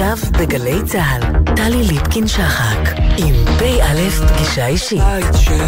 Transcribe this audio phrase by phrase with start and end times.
[0.00, 2.78] עכשיו בגלי צה"ל, טלי ליפקין-שחק,
[3.18, 5.02] עם פ"א פגישה אישית.
[5.02, 5.64] בית של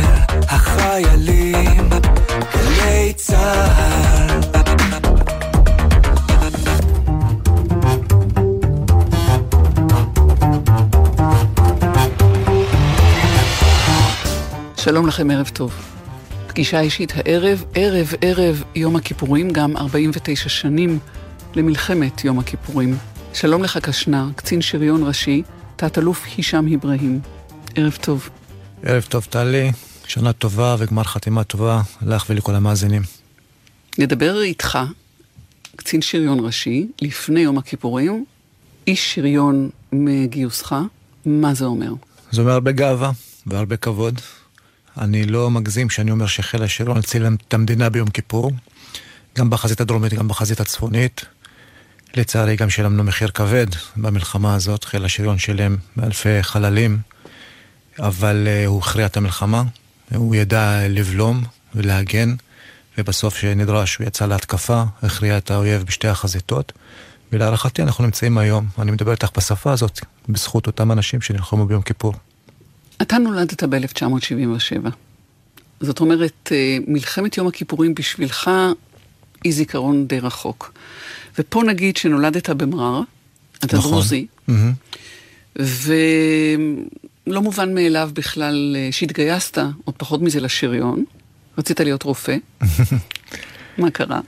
[0.48, 1.88] החיילים,
[2.54, 4.40] גלי צה"ל.
[14.76, 15.72] שלום לכם, ערב טוב.
[16.46, 20.98] פגישה אישית הערב, ערב ערב יום הכיפורים, גם 49 שנים
[21.54, 22.96] למלחמת יום הכיפורים.
[23.34, 25.42] שלום לך קשנר, קצין שריון ראשי,
[25.76, 27.20] תת-אלוף הישאם איברהים.
[27.74, 28.28] ערב טוב.
[28.82, 29.72] ערב טוב, טלי.
[30.06, 33.02] שנה טובה וגמר חתימה טובה לך ולכל המאזינים.
[33.98, 34.78] נדבר איתך,
[35.76, 38.24] קצין שריון ראשי, לפני יום הכיפורים,
[38.86, 40.74] איש שריון מגיוסך,
[41.26, 41.92] מה זה אומר?
[42.30, 43.10] זה אומר הרבה גאווה
[43.46, 44.20] והרבה כבוד.
[44.98, 48.50] אני לא מגזים כשאני אומר שחיל השריון הציל את המדינה ביום כיפור,
[49.38, 51.24] גם בחזית הדרומית, גם בחזית הצפונית.
[52.14, 53.66] לצערי גם שילמנו מחיר כבד
[53.96, 56.98] במלחמה הזאת, חיל השריון שילם באלפי חללים,
[57.98, 59.62] אבל uh, הוא הכריע את המלחמה,
[60.14, 61.44] הוא ידע לבלום
[61.74, 62.34] ולהגן,
[62.98, 66.72] ובסוף שנדרש הוא יצא להתקפה, הכריע את האויב בשתי החזיתות,
[67.32, 72.14] ולהערכתי אנחנו נמצאים היום, אני מדבר איתך בשפה הזאת, בזכות אותם אנשים שנלחמו ביום כיפור.
[73.02, 74.88] אתה נולדת ב-1977.
[75.80, 78.50] זאת אומרת, אה, מלחמת יום הכיפורים בשבילך
[79.44, 80.72] היא זיכרון די רחוק.
[81.40, 83.00] ופה נגיד שנולדת במרר,
[83.64, 83.90] אתה נכון.
[83.90, 84.52] דרוזי, mm-hmm.
[85.56, 91.04] ולא מובן מאליו בכלל אה, שהתגייסת, עוד פחות מזה, לשריון.
[91.58, 92.36] רצית להיות רופא.
[93.78, 94.20] מה קרה?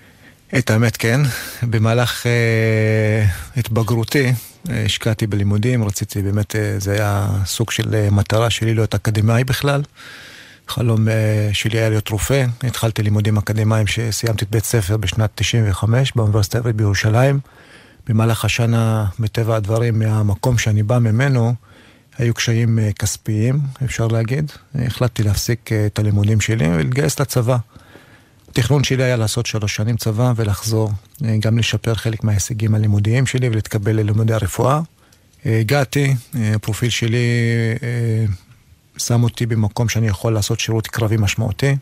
[0.58, 1.20] את האמת כן,
[1.62, 3.26] במהלך אה,
[3.56, 4.32] התבגרותי
[4.70, 9.44] אה, השקעתי בלימודים, רציתי באמת, אה, זה היה סוג של אה, מטרה שלי להיות אקדמאי
[9.44, 9.82] בכלל.
[11.08, 16.58] אה, שלי היה להיות רופא, התחלתי לימודים אקדמיים שסיימתי את בית ספר בשנת 95 באוניברסיטה
[16.58, 17.41] העברית בירושלים.
[18.08, 21.54] במהלך השנה, מטבע הדברים, מהמקום שאני בא ממנו,
[22.19, 24.53] היו קשיים אה, כספיים, אפשר להגיד.
[24.75, 27.56] החלטתי להפסיק אה, את הלימודים שלי ולהתגייס לצבא.
[28.50, 30.92] התכנון שלי היה לעשות שלוש שנים צבא ולחזור,
[31.41, 34.81] גם לשפר חלק מההישגים הלימודיים שלי ולהתקבל ללימודי הרפואה.
[35.44, 37.26] הגעתי, הפרופיל שלי
[39.06, 41.76] שם אותי במקום שאני יכול לעשות שירות קרבי משמעותי.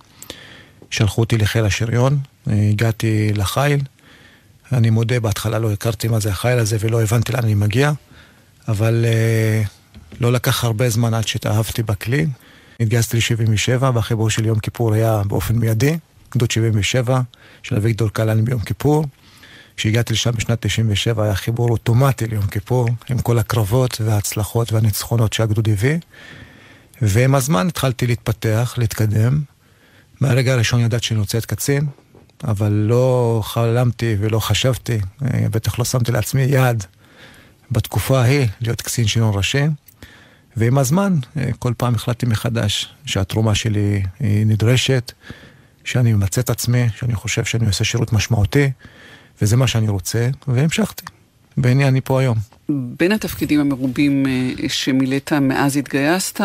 [0.90, 3.80] שלחו אותי לחיל השריון, הגעתי לחיל.
[4.72, 7.92] אני מודה, בהתחלה לא הכרתי מה זה החיל הזה ולא הבנתי לאן אני מגיע,
[8.68, 9.68] אבל uh,
[10.20, 12.26] לא לקח הרבה זמן עד שהתאהבתי בכלי.
[12.80, 15.98] התגייסתי ל-77, והחיבור של יום כיפור היה באופן מיידי,
[16.34, 17.20] גדוד 77
[17.62, 19.04] של אביגדור קלני ביום כיפור.
[19.76, 25.68] כשהגעתי לשם בשנת 97 היה חיבור אוטומטי ליום כיפור, עם כל הקרבות וההצלחות והניצחונות שהגדוד
[25.68, 25.98] הביא.
[27.02, 29.42] ועם הזמן התחלתי להתפתח, להתקדם.
[30.20, 31.86] מהרגע הראשון ידעתי שאני רוצה להיות קצין,
[32.44, 36.84] אבל לא חלמתי ולא חשבתי, אה, בטח לא שמתי לעצמי יעד
[37.70, 39.64] בתקופה ההיא להיות קצין שריון ראשי.
[40.56, 45.12] ועם הזמן, אה, כל פעם החלטתי מחדש שהתרומה שלי היא נדרשת,
[45.84, 48.70] שאני ממצה את עצמי, שאני חושב שאני עושה שירות משמעותי,
[49.42, 51.04] וזה מה שאני רוצה, והמשכתי.
[51.56, 52.38] והנה אני פה היום.
[52.68, 56.40] בין התפקידים המרובים אה, שמילאת מאז התגייסת,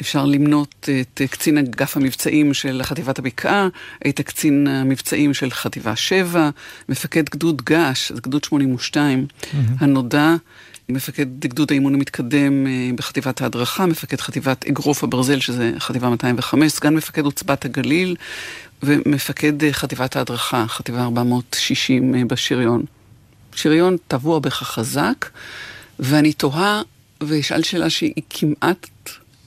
[0.00, 3.68] אפשר למנות את קצין אגף המבצעים של חטיבת הבקעה,
[4.04, 6.50] היית קצין המבצעים של חטיבה 7,
[6.88, 9.56] מפקד גדוד געש, זה גדוד 82, mm-hmm.
[9.80, 10.36] הנודע,
[10.88, 16.94] מפקד גדוד האימון המתקדם אה, בחטיבת ההדרכה, מפקד חטיבת אגרוף הברזל, שזה חטיבה 205, סגן
[16.94, 18.16] מפקד עוצבת הגליל,
[18.82, 22.82] ומפקד אה, חטיבת ההדרכה, חטיבה 460 אה, בשריון.
[23.54, 25.28] שריון טבוע בך חזק,
[25.98, 26.82] ואני תוהה
[27.20, 28.86] ואשאל שאלה שהיא כמעט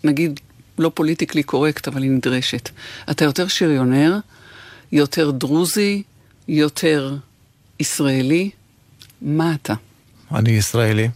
[0.03, 0.39] נגיד,
[0.77, 2.69] לא פוליטיקלי קורקט, אבל היא נדרשת.
[3.11, 4.17] אתה יותר שריונר,
[4.91, 6.03] יותר דרוזי,
[6.47, 7.15] יותר
[7.79, 8.49] ישראלי.
[9.21, 9.73] מה אתה?
[10.31, 11.09] אני ישראלי,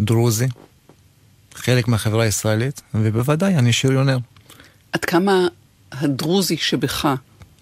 [0.00, 0.46] דרוזי,
[1.54, 4.18] חלק מהחברה הישראלית, ובוודאי אני שריונר.
[4.92, 5.48] עד כמה
[5.92, 7.14] הדרוזי שבך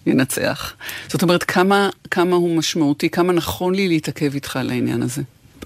[0.05, 0.73] ינצח?
[1.07, 5.21] זאת אומרת, כמה, כמה הוא משמעותי, כמה נכון לי להתעכב איתך על העניין הזה?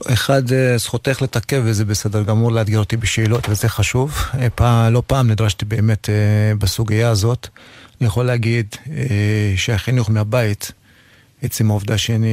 [0.07, 4.17] אחד, אה, זכותך לתעכב, וזה בסדר גמור לאתגר אותי בשאלות, וזה חשוב.
[4.39, 7.47] אה, פעם, לא פעם נדרשתי באמת אה, בסוגיה הזאת.
[8.01, 8.75] אני יכול להגיד
[9.55, 10.71] שהחינוך מהבית,
[11.41, 12.27] עצם העובדה שאני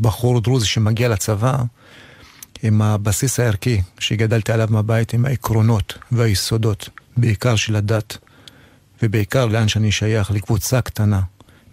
[0.00, 1.56] בחור דרוזי שמגיע לצבא,
[2.62, 8.18] עם הבסיס הערכי שגדלתי עליו מהבית, עם העקרונות והיסודות, בעיקר של הדת,
[9.02, 11.20] ובעיקר לאן שאני שייך, לקבוצה קטנה,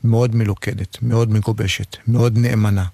[0.04, 2.86] מאוד מלוכדת, מאוד מגובשת, מאוד נאמנה.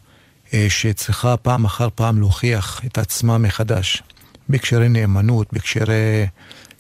[0.53, 4.03] אה, שצריכה פעם אחר פעם להוכיח את עצמה מחדש,
[4.49, 6.25] בהקשרי נאמנות, בהקשרי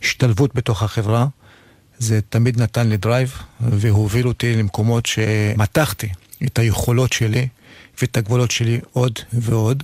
[0.01, 1.27] השתלבות בתוך החברה.
[1.97, 6.09] זה תמיד נתן לי דרייב, והוביל אותי למקומות שמתחתי
[6.45, 7.47] את היכולות שלי
[8.01, 9.83] ואת הגבולות שלי עוד ועוד.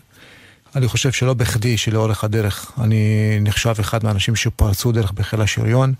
[0.75, 5.93] אני חושב שלא בכדי שלאורך הדרך אני נחשב אחד מהאנשים שפרצו דרך בחיל השריון,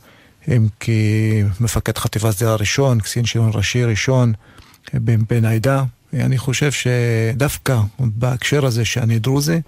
[0.47, 4.33] אם כמפקד חטיבה סדירה ראשון, קצין שריון ראשי ראשון,
[4.93, 5.83] בין העדה.
[6.13, 9.61] אני חושב שדווקא בהקשר הזה שאני דרוזי,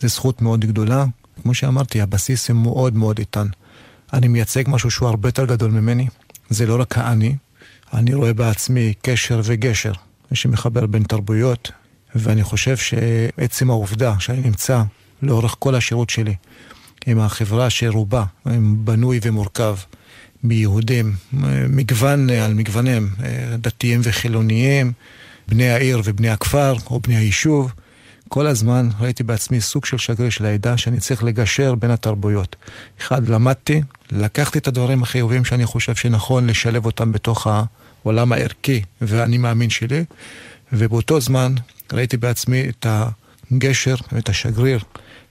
[0.00, 1.04] זו זכות מאוד גדולה.
[1.42, 3.46] כמו שאמרתי, הבסיס הוא מאוד מאוד איתן.
[4.12, 6.06] אני מייצג משהו שהוא הרבה יותר גדול ממני.
[6.50, 7.36] זה לא רק האני,
[7.94, 9.92] אני רואה בעצמי קשר וגשר
[10.32, 11.70] שמחבר בין תרבויות,
[12.14, 14.82] ואני חושב שעצם העובדה שאני נמצא
[15.22, 16.34] לאורך כל השירות שלי
[17.06, 18.24] עם החברה שרובה
[18.84, 19.76] בנוי ומורכב
[20.44, 21.14] מיהודים,
[21.68, 23.10] מגוון על מגוונים,
[23.58, 24.92] דתיים וחילוניים,
[25.50, 27.72] בני העיר ובני הכפר או בני היישוב,
[28.28, 32.56] כל הזמן ראיתי בעצמי סוג של שגריר של העדה שאני צריך לגשר בין התרבויות.
[33.00, 33.82] אחד, למדתי,
[34.12, 40.04] לקחתי את הדברים החיוביים שאני חושב שנכון לשלב אותם בתוך העולם הערכי והאני מאמין שלי,
[40.72, 41.54] ובאותו זמן
[41.92, 42.86] ראיתי בעצמי את
[43.52, 44.80] הגשר ואת השגריר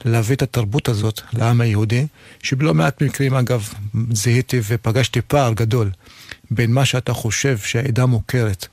[0.05, 2.07] להביא את התרבות הזאת לעם היהודי,
[2.43, 3.69] שבלא מעט מקרים אגב
[4.11, 5.91] זיהיתי ופגשתי פער גדול
[6.51, 8.67] בין מה שאתה חושב שהעדה מוכרת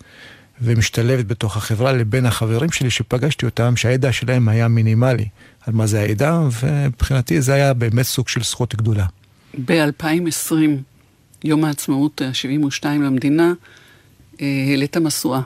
[0.60, 5.28] ומשתלבת בתוך החברה לבין החברים שלי שפגשתי אותם, שהידע שלהם היה מינימלי
[5.66, 9.06] על מה זה העדה, ומבחינתי זה היה באמת סוג של זכות גדולה.
[9.64, 10.52] ב-2020,
[11.44, 13.52] יום העצמאות ה-72 למדינה,
[14.40, 15.40] אה, העלית משואה.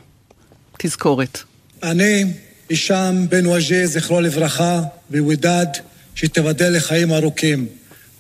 [0.79, 1.39] תזכורת.
[1.83, 2.25] אני,
[2.69, 4.81] הישאם בן וג'ה, זכרו לברכה,
[5.11, 5.67] ווידד,
[6.15, 7.67] שתבדל לחיים ארוכים.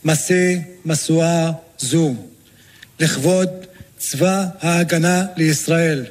[0.04, 2.14] משיא משואה זו,
[3.00, 3.48] לכבוד
[3.98, 6.04] צבא ההגנה לישראל.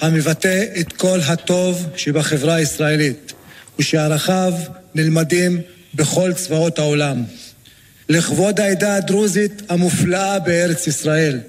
[0.00, 3.32] המבטא את כל הטוב שבחברה הישראלית,
[3.78, 4.52] ושערכיו
[4.94, 5.60] נלמדים
[5.94, 7.24] בכל צבאות העולם.
[8.08, 11.40] לכבוד העדה הדרוזית המופלאה בארץ ישראל,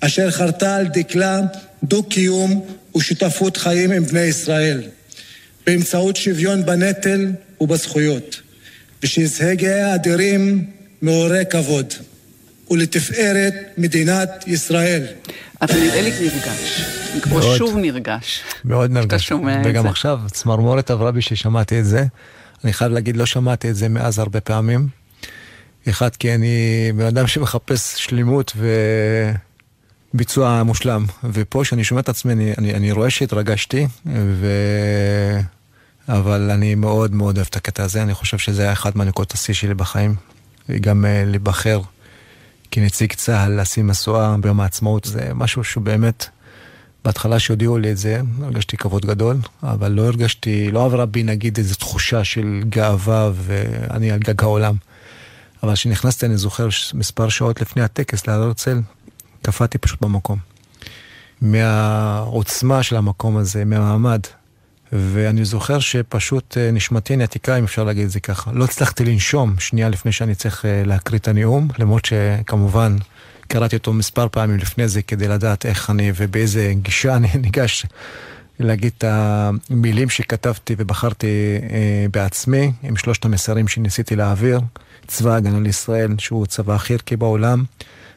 [0.00, 1.40] אשר חרתה על דקלה
[1.84, 2.66] דו-קיום
[2.96, 4.82] ושותפות חיים עם בני ישראל,
[5.66, 7.26] באמצעות שוויון בנטל
[7.60, 8.40] ובזכויות,
[9.02, 10.64] ושהישגיה אדירים
[11.02, 11.94] מעוררי כבוד,
[12.70, 15.06] ולתפארת מדינת ישראל.
[15.64, 16.84] אתה נראה לי נרגש,
[17.30, 18.42] או שוב נרגש.
[18.64, 19.06] מאוד נרגש.
[19.06, 19.70] אתה שומע את זה.
[19.70, 22.06] וגם עכשיו, צמרמורת עברה בי ששמעתי את זה.
[22.64, 24.88] אני חייב להגיד, לא שמעתי את זה מאז הרבה פעמים.
[25.88, 28.56] אחד, כי אני בן אדם שמחפש שלימות
[30.14, 31.04] וביצוע מושלם.
[31.24, 34.46] ופה, כשאני שומע את עצמי, אני, אני, אני רואה שהתרגשתי, ו...
[36.08, 38.02] אבל אני מאוד מאוד אוהב את הקטע הזה.
[38.02, 40.14] אני חושב שזה היה אחד מהנקודות השיא שלי בחיים.
[40.68, 41.80] וגם uh, להיבחר
[42.70, 46.26] כנציג צה"ל לשים משואה ביום העצמאות, זה משהו שבאמת,
[47.04, 51.58] בהתחלה שהודיעו לי את זה, הרגשתי כבוד גדול, אבל לא הרגשתי, לא עברה בי נגיד
[51.58, 54.74] איזו תחושה של גאווה ואני על גג העולם.
[55.62, 58.80] אבל כשנכנסתי, אני זוכר מספר שעות לפני הטקס להר הרצל,
[59.42, 60.38] קפאתי פשוט במקום.
[61.40, 64.20] מהעוצמה של המקום הזה, מהמעמד,
[64.92, 68.50] ואני זוכר שפשוט אה, נשמתי נעתיקה, אם אפשר להגיד את זה ככה.
[68.54, 72.96] לא הצלחתי לנשום שנייה לפני שאני צריך אה, להקריא את הנאום, למרות שכמובן
[73.48, 77.86] קראתי אותו מספר פעמים לפני זה כדי לדעת איך אני ובאיזה גישה אני ניגש
[78.60, 81.26] להגיד את המילים שכתבתי ובחרתי
[81.70, 84.60] אה, בעצמי, עם שלושת המסרים שניסיתי להעביר.
[85.06, 87.64] צבא ההגנה לישראל, שהוא צבא הכי ערכי בעולם,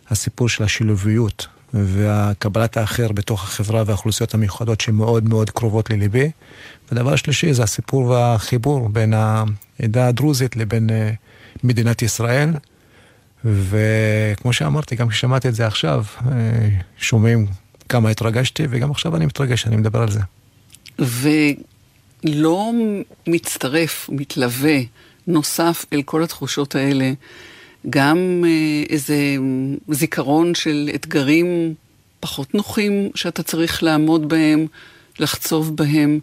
[0.10, 6.32] הסיפור של השילוביות והקבלת האחר בתוך החברה והאוכלוסיות המיוחדות שמאוד מאוד קרובות לליבי.
[6.92, 11.12] ודבר שלישי זה הסיפור והחיבור בין העדה הדרוזית לבין אה,
[11.64, 12.50] מדינת ישראל.
[13.46, 17.48] וכמו שאמרתי, גם כששמעתי את זה עכשיו, אה, שומעים
[17.90, 20.20] כמה התרגשתי, וגם עכשיו אני מתרגש, אני מדבר על זה.
[21.00, 22.72] ולא
[23.28, 24.78] מצטרף, מתלווה,
[25.28, 27.12] נוסף אל כל התחושות האלה,
[27.90, 29.16] גם אה, איזה
[29.90, 31.74] זיכרון של אתגרים
[32.20, 34.66] פחות נוחים שאתה צריך לעמוד בהם,
[35.20, 36.20] לחצוב בהם,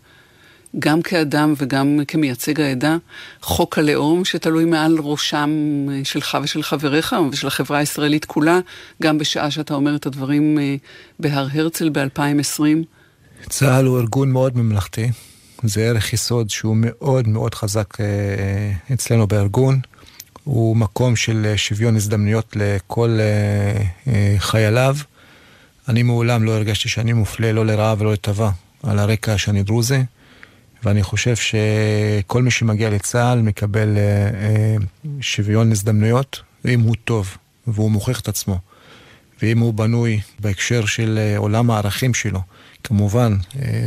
[0.79, 2.97] גם כאדם וגם כמייצג העדה.
[3.43, 5.51] חוק הלאום שתלוי מעל ראשם
[5.91, 8.61] אה, שלך ושל חבריך ושל החברה הישראלית כולה,
[9.03, 10.77] גם בשעה שאתה אומר את הדברים אה,
[11.19, 12.63] בהר הרצל ב-2020.
[13.49, 15.11] צה"ל הוא ארגון מאוד ממלכתי.
[15.63, 17.97] זה ערך יסוד שהוא מאוד מאוד חזק
[18.93, 19.81] אצלנו בארגון.
[20.47, 24.97] הוא מקום של אה, שוויון הזדמנויות לכל אה, אה, חייליו.
[25.89, 28.51] אני מעולם לא הרגשתי שאני מופלה לא לרעה ולא לטובה
[28.83, 30.05] על הרקע שאני דרוזי,
[30.83, 33.89] ואני חושב שכל מי שמגיע לצה"ל מקבל
[35.21, 37.37] שוויון הזדמנויות, אם הוא טוב
[37.67, 38.59] והוא מוכיח את עצמו,
[39.43, 42.41] ואם הוא בנוי בהקשר של עולם הערכים שלו.
[42.85, 43.37] כמובן,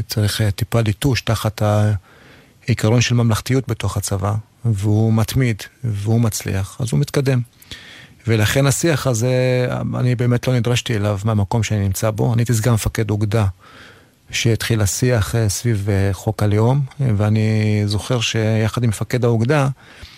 [0.08, 4.36] צריך טיפה ליטוש תחת העיקרון של ממלכתיות בתוך הצבא,
[4.66, 7.42] והוא מתמיד, והוא מצליח, אז הוא מתקדם.
[8.28, 9.68] ולכן השיח הזה,
[10.00, 12.34] אני באמת לא נדרשתי אליו מהמקום שאני נמצא בו.
[12.34, 13.46] אני הייתי סגן מפקד אוגדה
[14.32, 19.68] שהתחיל השיח סביב חוק הלאום, ואני זוכר שיחד עם מפקד האוגדה,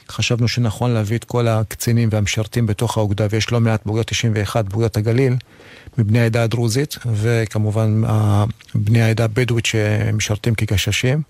[0.10, 4.98] חשבנו שנכון להביא את כל הקצינים והמשרתים בתוך האוגדה, ויש לא מעט בוגיות 91, בוגיות
[4.98, 5.36] הגליל,
[5.98, 8.02] מבני העדה הדרוזית, וכמובן
[8.76, 11.22] בני העדה הבדואית שמשרתים כגששים.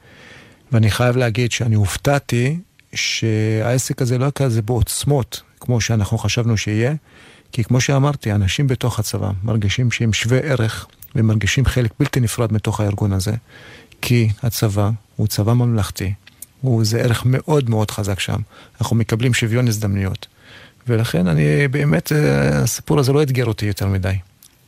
[0.71, 2.57] ואני חייב להגיד שאני הופתעתי
[2.95, 6.93] שהעסק הזה לא היה כזה בעוצמות, כמו שאנחנו חשבנו שיהיה,
[7.51, 12.79] כי כמו שאמרתי, אנשים בתוך הצבא מרגישים שהם שווי ערך ומרגישים חלק בלתי נפרד מתוך
[12.79, 13.33] הארגון הזה,
[14.01, 16.13] כי הצבא הוא צבא ממלכתי,
[16.61, 18.39] הוא, זה ערך מאוד מאוד חזק שם.
[18.81, 20.27] אנחנו מקבלים שוויון הזדמנויות.
[20.87, 24.13] ולכן אני באמת, אה, הסיפור הזה לא אתגר אותי יותר מדי.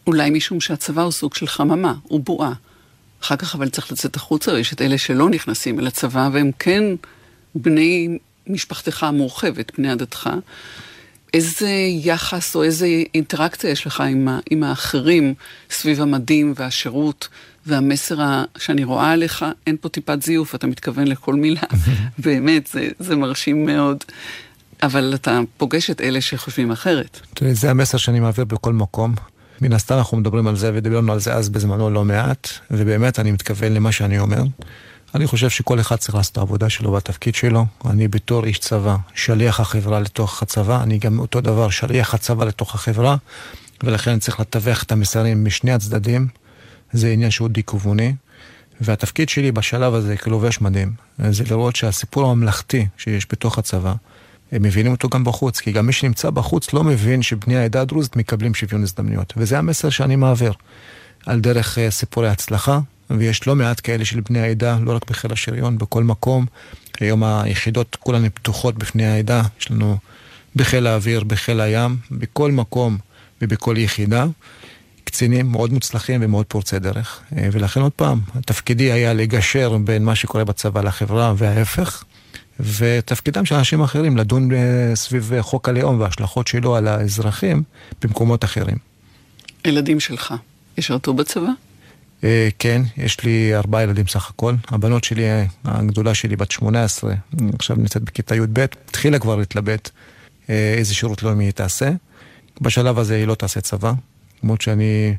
[0.07, 2.53] אולי משום שהצבא הוא סוג של חממה, הוא בועה.
[3.23, 6.83] אחר כך אבל צריך לצאת החוצה, יש את אלה שלא נכנסים אל הצבא, והם כן
[7.55, 8.17] בני
[8.47, 10.29] משפחתך המורחבת, בני עדתך.
[11.33, 15.33] איזה יחס או איזה אינטראקציה יש לך עם, עם האחרים
[15.69, 17.27] סביב המדים והשירות
[17.65, 21.61] והמסר שאני רואה עליך, אין פה טיפת זיוף, אתה מתכוון לכל מילה,
[22.23, 24.03] באמת, זה, זה מרשים מאוד.
[24.83, 27.19] אבל אתה פוגש את אלה שחושבים אחרת.
[27.33, 29.15] תראי, זה המסר שאני מעביר בכל מקום.
[29.61, 33.31] מן הסתם אנחנו מדברים על זה ודיברנו על זה אז בזמנו לא מעט, ובאמת אני
[33.31, 34.43] מתכוון למה שאני אומר.
[35.15, 37.65] אני חושב שכל אחד צריך לעשות את העבודה שלו בתפקיד שלו.
[37.85, 42.75] אני בתור איש צבא, שליח החברה לתוך הצבא, אני גם אותו דבר, שליח הצבא לתוך
[42.75, 43.15] החברה,
[43.83, 46.27] ולכן אני צריך לתווך את המסרים משני הצדדים.
[46.93, 48.15] זה עניין שהוא דו-כיווני.
[48.81, 50.93] והתפקיד שלי בשלב הזה כלובש מדים,
[51.29, 53.93] זה לראות שהסיפור הממלכתי שיש בתוך הצבא,
[54.51, 58.15] הם מבינים אותו גם בחוץ, כי גם מי שנמצא בחוץ לא מבין שבני העדה הדרוזית
[58.15, 59.33] מקבלים שוויון הזדמנויות.
[59.37, 60.53] וזה המסר שאני מעביר.
[61.25, 62.79] על דרך אה, סיפורי הצלחה,
[63.09, 66.45] ויש לא מעט כאלה של בני העדה, לא רק בחיל השריון, בכל מקום.
[66.99, 69.97] היום היחידות כולן פתוחות בפני העדה, יש לנו
[70.55, 72.97] בחיל האוויר, בחיל הים, בכל מקום
[73.41, 74.25] ובכל יחידה.
[75.03, 77.21] קצינים מאוד מוצלחים ומאוד פורצי דרך.
[77.37, 82.03] אה, ולכן עוד פעם, תפקידי היה לגשר בין מה שקורה בצבא לחברה וההפך.
[82.59, 87.63] ותפקידם של אנשים אחרים לדון אה, סביב חוק הלאום וההשלכות שלו על האזרחים
[88.01, 88.77] במקומות אחרים.
[89.65, 90.33] ילדים שלך
[90.77, 91.49] ישרתו בצבא?
[92.23, 94.53] אה, כן, יש לי ארבעה ילדים סך הכל.
[94.67, 95.23] הבנות שלי,
[95.65, 97.13] הגדולה שלי בת 18,
[97.59, 99.89] עכשיו נמצאת בכיתה י"ב, התחילה כבר להתלבט
[100.49, 101.91] אה, איזה שירות לאומי היא תעשה.
[102.61, 103.93] בשלב הזה היא לא תעשה צבא,
[104.43, 105.15] למרות שאני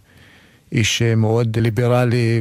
[0.73, 2.41] איש מאוד ליברלי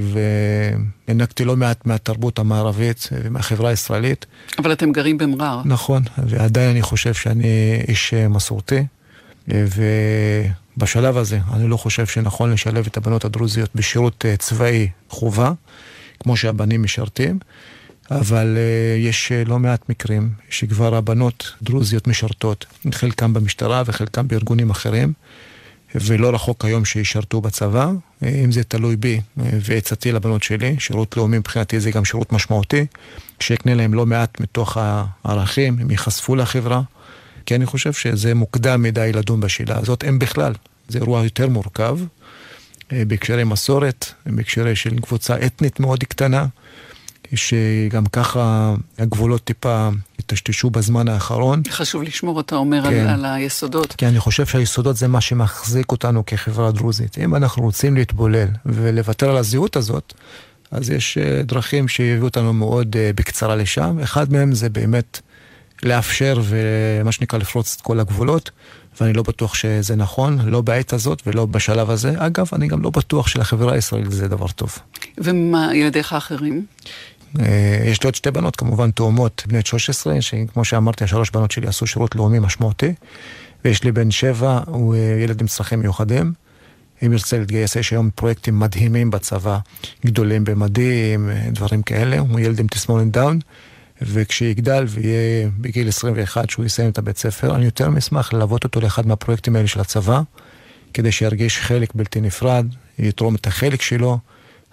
[1.08, 4.25] והענקתי לא מעט מהתרבות המערבית ומהחברה הישראלית.
[4.60, 5.62] אבל אתם גרים במרר.
[5.65, 8.84] נכון, ועדיין אני חושב שאני איש מסורתי.
[10.77, 15.51] ובשלב הזה אני לא חושב שנכון לשלב את הבנות הדרוזיות בשירות אה, צבאי חובה,
[16.20, 17.39] כמו שהבנים משרתים,
[18.12, 24.70] אבל אה, יש אה, לא מעט מקרים שכבר הבנות דרוזיות משרתות, חלקם במשטרה וחלקם בארגונים
[24.70, 25.13] אחרים.
[25.96, 27.92] ולא רחוק היום שישרתו בצבא,
[28.24, 32.86] אם זה תלוי בי ועצתי לבנות שלי, שירות לאומי מבחינתי זה גם שירות משמעותי,
[33.39, 36.82] שיקנה להם לא מעט מתוך הערכים, הם ייחשפו לחברה,
[37.46, 40.54] כי אני חושב שזה מוקדם מדי לדון בשאלה הזאת, אם בכלל.
[40.88, 41.98] זה אירוע יותר מורכב,
[42.92, 46.46] אה, בהקשרי מסורת, בהקשרי של קבוצה אתנית מאוד קטנה,
[47.36, 51.62] שגם ככה הגבולות טיפה התשתשו בזמן האחרון.
[51.70, 53.08] חשוב לשמור, אתה אומר, כן.
[53.08, 53.94] על, על היסודות.
[53.94, 57.18] כי אני חושב שהיסודות זה מה שמחזיק אותנו כחברה דרוזית.
[57.18, 60.14] אם אנחנו רוצים להתבולל ולוותר על הזהות הזאת,
[60.72, 64.00] אז יש אה, דרכים שיביאו אותנו מאוד אה, בקצרה לשם.
[64.04, 65.20] אחד מהם זה באמת
[65.84, 68.51] לאפשר ומה שנקרא לפרוץ את כל הגבולות,
[69.01, 72.13] ואני לא בטוח שזה נכון, לא בעת הזאת ולא בשלב הזה.
[72.18, 74.77] אגב, אני גם לא בטוח שלחברה הישראלית זה דבר טוב.
[75.18, 76.65] ומה ילדיך האחרים?
[77.39, 81.68] אה, יש לי עוד שתי בנות, כמובן תאומות, בני 13, שכמו שאמרתי, השלוש בנות שלי
[81.68, 82.94] עשו שירות לאומי משמעותי.
[83.65, 86.34] ויש לי בן שבע, הוא אה, ילד עם צרכים מיוחדים.
[87.06, 89.58] אם ירצה להתגייס, יש היום פרויקטים מדהימים בצבא,
[90.06, 92.20] גדולים במדים, אה, דברים כאלה.
[92.20, 93.39] הוא ילד עם תסמונת דאון.
[94.02, 99.08] וכשיגדל ויהיה בגיל 21 שהוא יסיים את הבית ספר, אני יותר מאשמח ללוות אותו לאחד
[99.08, 100.22] מהפרויקטים האלה של הצבא,
[100.94, 102.68] כדי שירגיש חלק בלתי נפרד,
[103.00, 104.20] יתרום את החלק שלו.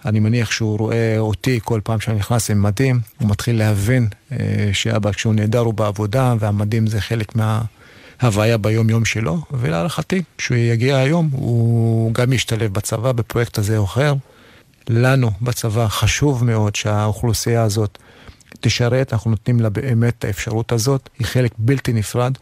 [0.05, 4.69] אני מניח שהוא רואה אותי כל פעם שאני נכנס עם מדים, הוא מתחיל להבין אה,
[4.73, 11.29] שאבא כשהוא נהדר הוא בעבודה, והמדים זה חלק מההוויה ביום-יום שלו, ולהערכתי, כשהוא יגיע היום,
[11.31, 14.13] הוא גם ישתלב בצבא בפרויקט הזה או אחר.
[14.89, 17.97] לנו בצבא חשוב מאוד שהאוכלוסייה הזאת
[18.61, 22.33] תשרת, אנחנו נותנים לה באמת את האפשרות הזאת, היא חלק בלתי נפרד.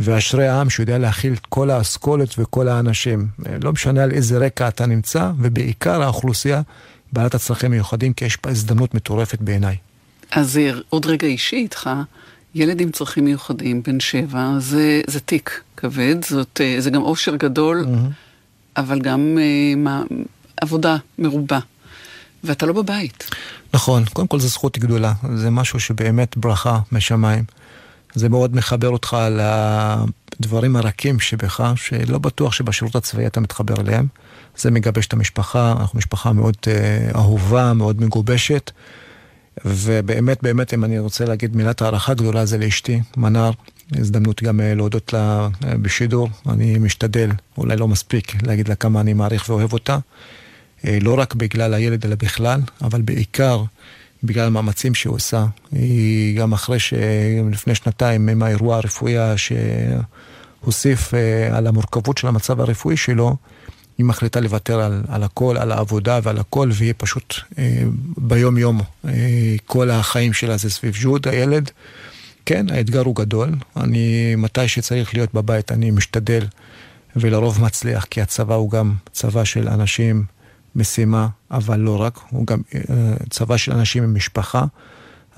[0.00, 3.26] ואשרי העם שיודע להכיל את כל האסכולות וכל האנשים.
[3.62, 6.62] לא משנה על איזה רקע אתה נמצא, ובעיקר האוכלוסייה
[7.12, 9.76] בעלת הצרכים מיוחדים, כי יש פה הזדמנות מטורפת בעיניי.
[10.32, 11.90] אז עוד רגע אישי איתך,
[12.54, 17.36] ילד עם צרכים מיוחדים, בן שבע, זה, זה תיק כבד, זאת, אה, זה גם אושר
[17.36, 18.80] גדול, mm-hmm.
[18.80, 19.38] אבל גם
[19.76, 20.02] מה,
[20.60, 21.58] עבודה מרובה.
[22.44, 23.30] ואתה לא בבית.
[23.74, 27.44] נכון, קודם כל זו זכות גדולה, זה משהו שבאמת ברכה משמיים.
[28.14, 29.16] זה מאוד מחבר אותך
[30.40, 34.06] לדברים הרכים שבך, שלא בטוח שבשירות הצבאי אתה מתחבר אליהם.
[34.56, 38.70] זה מגבש את המשפחה, אנחנו משפחה מאוד uh, אהובה, מאוד מגובשת.
[39.64, 43.50] ובאמת, באמת, אם אני רוצה להגיד מילת הערכה גדולה, זה לאשתי, מנר.
[43.92, 46.28] הזדמנות גם אה, להודות לה אה, בשידור.
[46.48, 49.98] אני משתדל, אולי לא מספיק, להגיד לה כמה אני מעריך ואוהב אותה.
[50.84, 53.62] לא רק בגלל הילד, אלא בכלל, אבל בעיקר
[54.22, 55.46] בגלל המאמצים שהיא עושה.
[55.72, 59.14] היא גם אחרי שלפני שנתיים, עם האירוע הרפואי
[60.62, 61.14] שהוסיף
[61.52, 63.36] על המורכבות של המצב הרפואי שלו,
[64.00, 67.82] היא מחליטה לוותר על, על הכל, על העבודה ועל הכל, והיא פשוט אה,
[68.16, 69.12] ביום-יום, אה,
[69.66, 71.70] כל החיים שלה זה סביב ג'וד, הילד.
[72.46, 73.54] כן, האתגר הוא גדול.
[73.76, 76.46] אני, מתי שצריך להיות בבית, אני משתדל,
[77.16, 80.24] ולרוב מצליח, כי הצבא הוא גם צבא של אנשים,
[80.76, 82.82] משימה, אבל לא רק, הוא גם אה,
[83.30, 84.64] צבא של אנשים עם משפחה.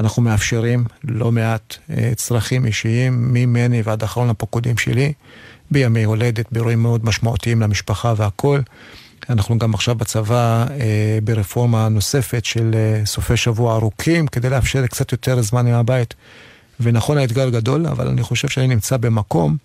[0.00, 5.12] אנחנו מאפשרים לא מעט אה, צרכים אישיים, ממני ועד אחרון הפוקודים שלי.
[5.70, 8.62] בימי הולדת, באירועים מאוד משמעותיים למשפחה והכול.
[9.30, 15.12] אנחנו גם עכשיו בצבא אה, ברפורמה נוספת של אה, סופי שבוע ארוכים, כדי לאפשר קצת
[15.12, 16.14] יותר זמן עם הבית.
[16.80, 19.56] ונכון, האתגר גדול, אבל אני חושב שאני נמצא במקום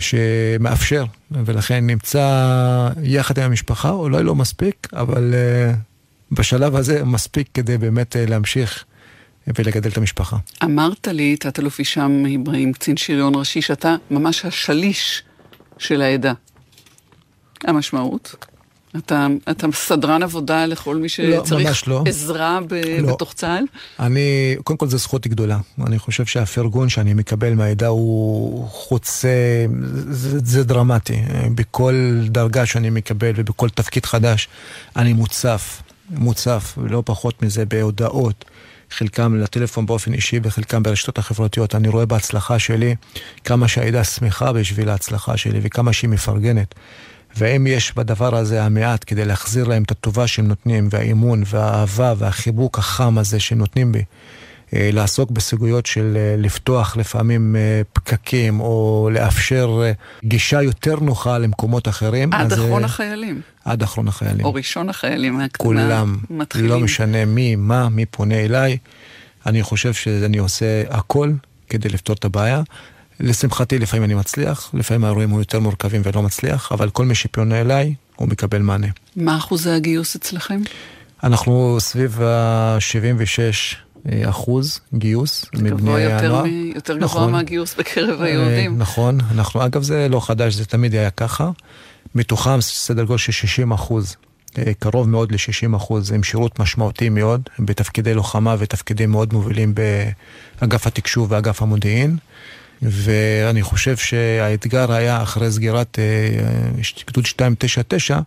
[0.00, 5.72] שמאפשר, ולכן נמצא יחד עם המשפחה, אולי לא מספיק, אבל אה,
[6.32, 8.84] בשלב הזה מספיק כדי באמת אה, להמשיך
[9.58, 10.36] ולגדל את המשפחה.
[10.64, 15.22] אמרת לי, תת-אלוף הישאם אברהים, קצין שריון ראשי, שאתה ממש השליש
[15.78, 16.32] של העדה.
[17.64, 18.46] המשמעות?
[18.96, 23.14] אתה, אתה סדרן עבודה לכל מי לא, שצריך לא, עזרה ב, לא.
[23.14, 23.64] בתוך צה"ל?
[24.00, 25.58] אני, קודם כל זו זכות גדולה.
[25.86, 29.66] אני חושב שהפרגון שאני מקבל מהעדה הוא חוצה,
[30.10, 31.22] זה, זה דרמטי.
[31.54, 34.48] בכל דרגה שאני מקבל ובכל תפקיד חדש,
[34.96, 38.44] אני מוצף, מוצף, לא פחות מזה, בהודעות.
[38.90, 41.74] חלקם לטלפון באופן אישי וחלקם ברשתות החברתיות.
[41.74, 42.94] אני רואה בהצלחה שלי
[43.44, 46.74] כמה שהעדה שמחה בשביל ההצלחה שלי וכמה שהיא מפרגנת.
[47.36, 52.78] ואם יש בדבר הזה המעט כדי להחזיר להם את הטובה שהם נותנים, והאמון, והאהבה, והחיבוק
[52.78, 54.02] החם הזה שהם נותנים בי,
[54.74, 59.80] אה, לעסוק בסוגיות של אה, לפתוח לפעמים אה, פקקים, או לאפשר
[60.24, 62.32] גישה יותר נוחה למקומות אחרים.
[62.32, 63.40] עד אחרון החיילים.
[63.64, 64.44] עד אחרון החיילים.
[64.46, 66.68] או ראשון החיילים כולם, מתחילים.
[66.68, 68.78] לא משנה מי, מה, מי פונה אליי.
[69.46, 71.32] אני חושב שאני עושה הכל
[71.68, 72.62] כדי לפתור את הבעיה.
[73.20, 77.60] לשמחתי לפעמים אני מצליח, לפעמים האירועים הוא יותר מורכבים ולא מצליח, אבל כל מי שפונה
[77.60, 78.86] אליי, הוא מקבל מענה.
[79.16, 80.60] מה אחוזי הגיוס אצלכם?
[81.24, 83.76] אנחנו סביב ה-76
[84.28, 86.42] אחוז גיוס מבני הנוער.
[86.44, 86.72] מ...
[86.74, 87.32] יותר גבוה נכון.
[87.32, 88.78] מהגיוס בקרב היהודים.
[88.78, 91.50] נכון, אנחנו, אגב זה לא חדש, זה תמיד היה ככה.
[92.14, 94.16] מתוכם סדר גודל של 60 אחוז,
[94.78, 99.74] קרוב מאוד ל-60 אחוז, עם שירות משמעותי מאוד, בתפקידי לוחמה ותפקידים מאוד מובילים
[100.60, 102.16] באגף התקשוב ואגף המודיעין.
[102.82, 105.98] ואני חושב שהאתגר היה אחרי סגירת
[107.06, 108.20] גדוד 299,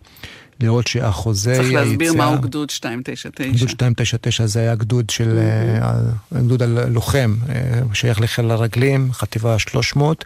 [0.60, 1.64] לראות שאחוזי היציאה...
[1.64, 3.52] צריך להסביר מהו גדוד 299.
[3.52, 5.38] גדוד 299 זה היה גדוד של...
[5.38, 6.38] Mm-hmm.
[6.38, 7.54] גדוד הלוחם, אה,
[7.92, 10.24] שייך לחיל הרגלים, חטיבה 300,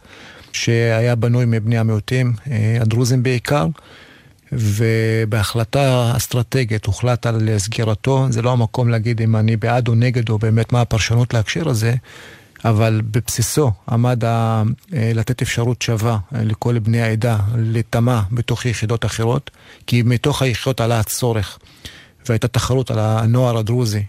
[0.53, 3.67] שהיה בנוי מבני המיעוטים, אה, הדרוזים בעיקר.
[4.53, 10.39] ובהחלטה אסטרטגית הוחלט על סגירתו, זה לא המקום להגיד אם אני בעד או נגד או
[10.39, 11.95] באמת מה הפרשנות להקשר הזה,
[12.65, 14.63] אבל בבסיסו עמד ה,
[14.95, 19.51] אה, לתת אפשרות שווה אה, לכל בני העדה לטמע בתוך יחידות אחרות,
[19.87, 21.59] כי מתוך היחידות עלה הצורך.
[22.29, 24.03] והייתה תחרות על הנוער הדרוזי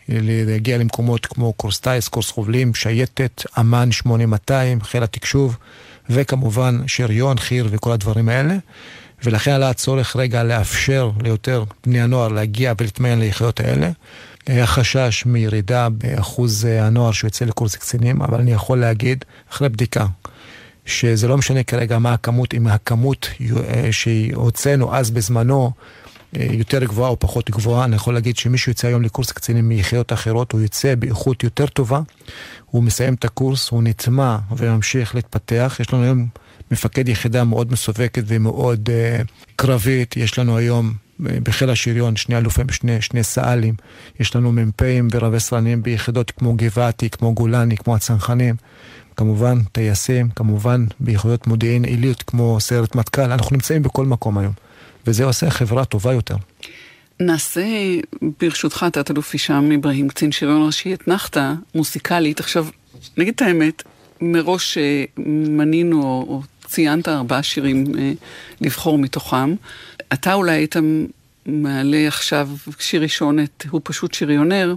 [0.48, 5.58] להגיע למקומות כמו קורס טיס, קורס חובלים, שייטת, אמ"ן 8200, חיל התקשוב,
[6.10, 8.56] וכמובן שריון, חי"ר וכל הדברים האלה.
[9.24, 13.90] ולכן עלה הצורך רגע לאפשר ליותר בני הנוער להגיע ולהתמיין ליחידות האלה.
[14.50, 20.06] היה חשש מירידה באחוז אה, הנוער שיוצא לקורס קצינים, אבל אני יכול להגיד, אחרי בדיקה,
[20.86, 25.72] שזה לא משנה כרגע מה הכמות, אם הכמות אה, שהוצאנו אז בזמנו
[26.38, 30.14] אה, יותר גבוהה או פחות גבוהה, אני יכול להגיד שמישהו יוצא היום לקורס קצינים מיחידות
[30.14, 32.02] אחרות, הוא יוצא באיכות יותר טובה,
[32.66, 35.78] הוא מסיים את הקורס, הוא נטמע וממשיך להתפתח.
[35.80, 36.28] יש לנו היום
[36.72, 43.02] מפקד יחידה מאוד מסווקת ומאוד uh, קרבית, יש לנו היום בחיל השריון, שני אלופים, שני,
[43.02, 43.76] שני סא"לים,
[44.20, 48.56] יש לנו מ"פים ורבי סרנים ביחידות כמו גבעתי, כמו גולני, כמו הצנחנים,
[49.18, 54.54] כמובן טייסים, כמובן ביחידות מודיעין עילית כמו סיירת מטכ"ל, אנחנו נמצאים בכל מקום היום,
[55.08, 56.36] וזה עושה חברה טובה יותר.
[57.20, 57.66] נעשה,
[58.42, 62.40] ברשותך, תת-אלוף הישאם אברהים, קצין שריון ראשי, אתנחתא מוסיקלית.
[62.40, 62.68] עכשיו,
[63.18, 63.84] נגיד את האמת,
[64.22, 68.12] מראש אה, מנינו או ציינת ארבעה שירים אה,
[68.62, 69.56] לבחור מתוכם.
[70.14, 70.76] אתה אולי היית
[71.46, 74.76] מעלה עכשיו שיר ראשון את "הוא פשוט שריונר",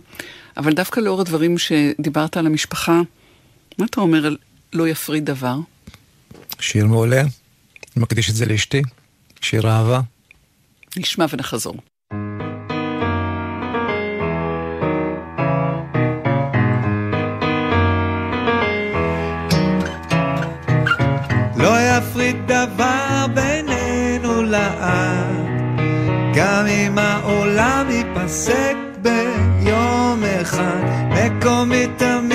[0.56, 3.00] אבל דווקא לאור הדברים שדיברת על המשפחה,
[3.78, 4.36] מה אתה אומר על
[4.72, 5.56] "לא יפריד דבר"?
[6.60, 7.28] שיר מעולה, אני
[7.96, 8.82] מקדיש את זה לאשתי,
[9.40, 10.00] שיר אהבה.
[10.96, 11.76] נשמע ונחזור.
[21.56, 25.21] לא יפריד דבר בינינו לעד,
[26.62, 32.31] גם אם העולם ייפסק ביום אחד, מקומי תמיד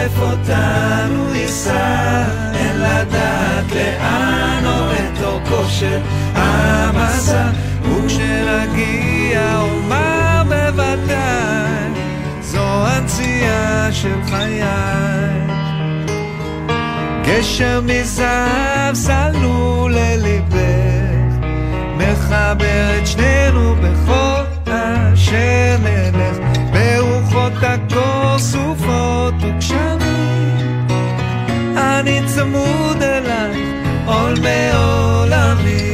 [0.00, 5.98] סוחף אותנו ייסע, אין לדעת לאן את אורכו של
[6.34, 7.50] המסע,
[7.84, 12.02] וכשנגיע אומר בוודאי,
[12.40, 14.62] זו הנסיעה של חיי.
[17.24, 21.46] גשר מזהב סלול לליבך,
[21.96, 26.36] מחבר את שנינו בכל אשר נלך,
[26.72, 28.90] ברוחות הקור סופות.
[29.42, 29.89] אני
[32.40, 35.89] צמוד אלייך, עול מעולמי.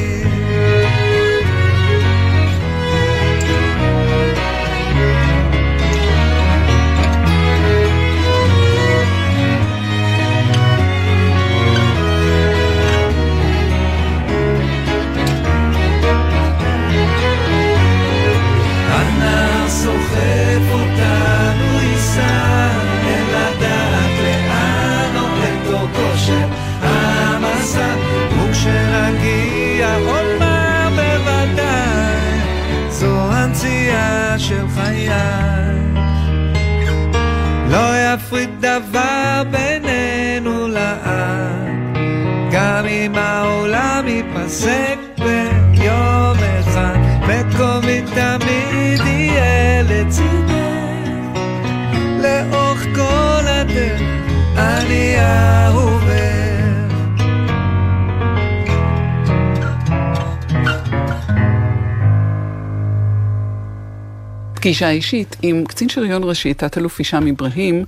[50.06, 51.38] לצידך.
[52.22, 54.00] לאורך כל הדרך
[54.56, 56.16] אני אהובך.
[64.54, 67.84] פגישה אישית עם קצין שריון ראשי, תת-אלוף הישאם אברהים,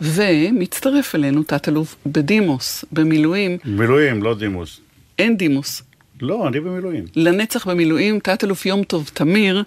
[0.00, 3.58] ומצטרף אלינו תת-אלוף בדימוס, במילואים.
[3.64, 4.80] מילואים, לא דימוס.
[5.18, 5.82] אין דימוס.
[6.20, 7.04] לא, אני במילואים.
[7.16, 9.64] לנצח במילואים, תת-אלוף יום טוב תמיר,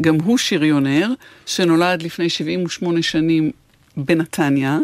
[0.00, 1.08] גם הוא שריונר,
[1.46, 3.50] שנולד לפני 78 שנים
[3.96, 4.78] בנתניה,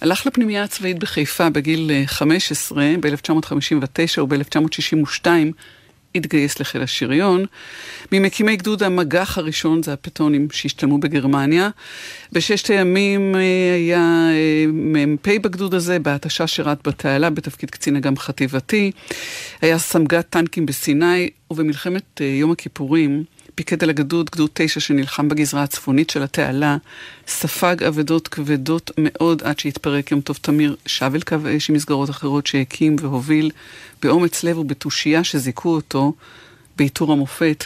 [0.00, 5.26] הלך לפנימייה הצבאית בחיפה בגיל אה, 15, ב-1959 וב-1962
[6.14, 7.44] התגייס לחיל השריון.
[8.12, 11.70] ממקימי גדוד המג"ח הראשון, זה הפטונים שהשתלמו בגרמניה.
[12.32, 13.40] בששת הימים אה,
[13.74, 14.66] היה אה,
[15.06, 18.90] מ"פ בגדוד הזה, בהתשה שירת בתעלה בתפקיד קצין אג"ם חטיבתי.
[19.62, 23.24] היה סמג"ד טנקים בסיני, ובמלחמת אה, יום הכיפורים
[23.60, 26.76] פיקד על הגדוד, גדוד תשע שנלחם בגזרה הצפונית של התעלה,
[27.26, 32.10] ספג אבדות כבדות מאוד עד שהתפרק יום טוב תמיר, שב אל קו האש עם מסגרות
[32.10, 33.50] אחרות שהקים והוביל
[34.02, 36.12] באומץ לב ובתושייה שזיכו אותו
[36.76, 37.64] בעיטור המופת.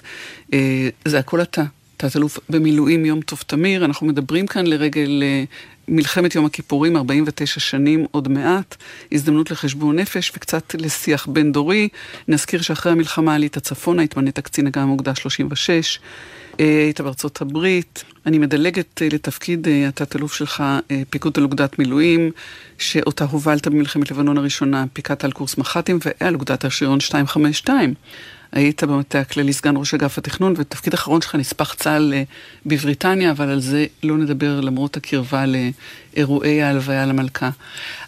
[0.53, 1.63] אה, זה הכל אתה,
[1.97, 5.45] תת-אלוף במילואים יום טוב תמיר, אנחנו מדברים כאן לרגל אה,
[5.89, 8.77] מלחמת יום הכיפורים, 49 שנים עוד מעט,
[9.13, 11.89] הזדמנות לחשבון נפש וקצת לשיח בין דורי.
[12.29, 15.99] נזכיר שאחרי המלחמה עלית צפונה, התמנית קצין אג"ם אוגדה 36,
[16.61, 18.05] אה, היית בארצות הברית.
[18.27, 22.31] אני מדלגת אה, לתפקיד אה, התת-אלוף שלך, אה, פיקוד על אוגדת מילואים,
[22.79, 27.95] שאותה הובלת במלחמת לבנון הראשונה, פיקדת על קורס מח"טים ועל אוגדת השריון 252.
[28.53, 32.23] היית במטה הכללי סגן ראש אגף התכנון, ותפקיד אחרון שלך נספח צה"ל אה,
[32.67, 37.51] בבריטניה, אבל על זה לא נדבר למרות הקרבה לאירועי ההלוויה למלכה.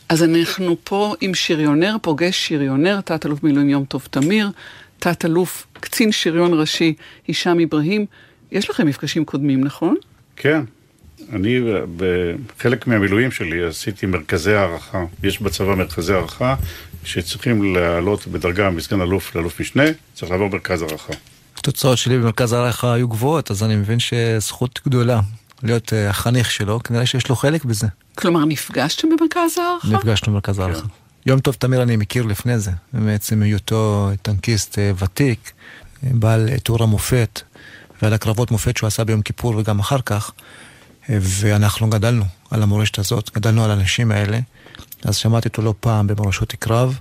[0.09, 4.51] אז אנחנו פה עם שריונר, פוגש שריונר, תת-אלוף מילואים יום טוב תמיר,
[4.99, 6.95] תת-אלוף קצין שריון ראשי
[7.27, 8.07] הישאם אברהים.
[8.53, 9.97] יש לכם מפגשים קודמים, נכון?
[10.37, 10.61] כן.
[11.33, 11.61] אני,
[11.97, 15.05] בחלק מהמילואים שלי עשיתי מרכזי הערכה.
[15.23, 16.55] יש בצבא מרכזי הערכה
[17.07, 21.13] שצריכים לעלות בדרגה מסגן אלוף לאלוף משנה, צריך לעבור מרכז הערכה.
[21.57, 25.21] התוצאות שלי במרכז הערכה היו גבוהות, אז אני מבין שזכות גדולה
[25.63, 27.87] להיות אה, החניך שלו, כנראה שיש לו חלק בזה.
[28.15, 29.89] כלומר, נפגשתם במרכז הערכה?
[29.89, 30.87] נפגשנו במרכז הערכה.
[31.27, 35.53] יום טוב תמיר אני מכיר לפני זה, בעצם היותו טנקיסט אה, ותיק,
[36.03, 37.43] בעל תיאור המופת,
[38.03, 40.33] ועל הקרבות מופת שהוא עשה ביום כיפור וגם אחר כך,
[41.09, 44.39] ואנחנו גדלנו על המורשת הזאת, גדלנו על האנשים האלה,
[45.05, 46.99] אז שמעתי אותו לא פעם במורשות קרב.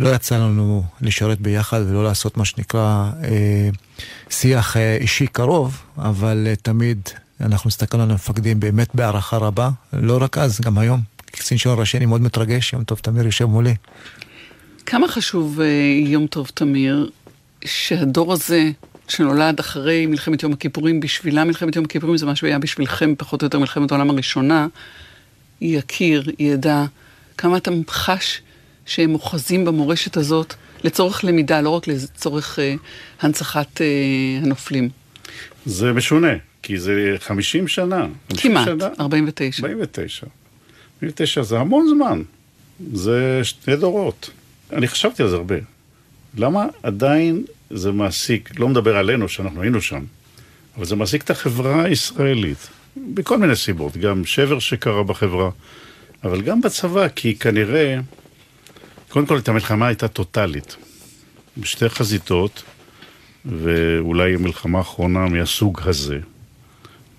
[0.00, 3.68] לא יצא לנו לשרת ביחד ולא לעשות מה שנקרא אה,
[4.30, 6.98] שיח אה, אישי קרוב, אבל אה, תמיד
[7.40, 11.00] אנחנו הסתכלנו על המפקדים באמת בהערכה רבה, לא רק אז, גם היום.
[11.26, 13.74] קצין שוער ראשי אני מאוד מתרגש, יום טוב תמיר יושב מולי.
[14.86, 15.66] כמה חשוב אה,
[16.06, 17.10] יום טוב תמיר,
[17.64, 18.70] שהדור הזה
[19.08, 23.46] שנולד אחרי מלחמת יום הכיפורים, בשבילה מלחמת יום הכיפורים זה מה שהיה בשבילכם פחות או
[23.46, 24.66] יותר מלחמת העולם הראשונה,
[25.60, 26.84] יכיר, ידע,
[27.38, 28.40] כמה אתה חש
[28.86, 32.74] שהם אוחזים במורשת הזאת לצורך למידה, לא רק לצורך אה,
[33.20, 33.86] הנצחת אה,
[34.42, 34.88] הנופלים.
[35.66, 38.06] זה משונה, כי זה 50 שנה.
[38.30, 39.62] 50 כמעט, שנה, 49.
[39.62, 40.26] 49.
[41.02, 42.22] 49 זה המון זמן.
[42.92, 44.30] זה שני דורות.
[44.72, 45.56] אני חשבתי על זה הרבה.
[46.36, 50.04] למה עדיין זה מעסיק, לא מדבר עלינו שאנחנו היינו שם,
[50.76, 55.50] אבל זה מעסיק את החברה הישראלית, בכל מיני סיבות, גם שבר שקרה בחברה,
[56.24, 57.98] אבל גם בצבא, כי כנראה
[59.08, 60.76] קודם כל, את המלחמה הייתה טוטאלית.
[61.58, 62.62] בשתי חזיתות,
[63.44, 66.18] ואולי המלחמה האחרונה מהסוג הזה.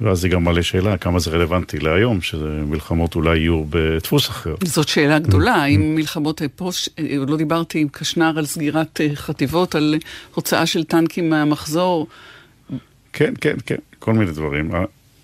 [0.01, 4.55] ואז זה גם מעלה שאלה כמה זה רלוונטי להיום, שמלחמות אולי יהיו בדפוס אחר.
[4.63, 5.55] זאת שאלה גדולה.
[5.55, 6.69] האם מלחמות פה,
[7.17, 9.95] עוד לא דיברתי עם קשנר על סגירת אה, חטיבות, על
[10.33, 12.07] הוצאה של טנקים מהמחזור.
[13.13, 14.71] כן, כן, כן, כל מיני דברים.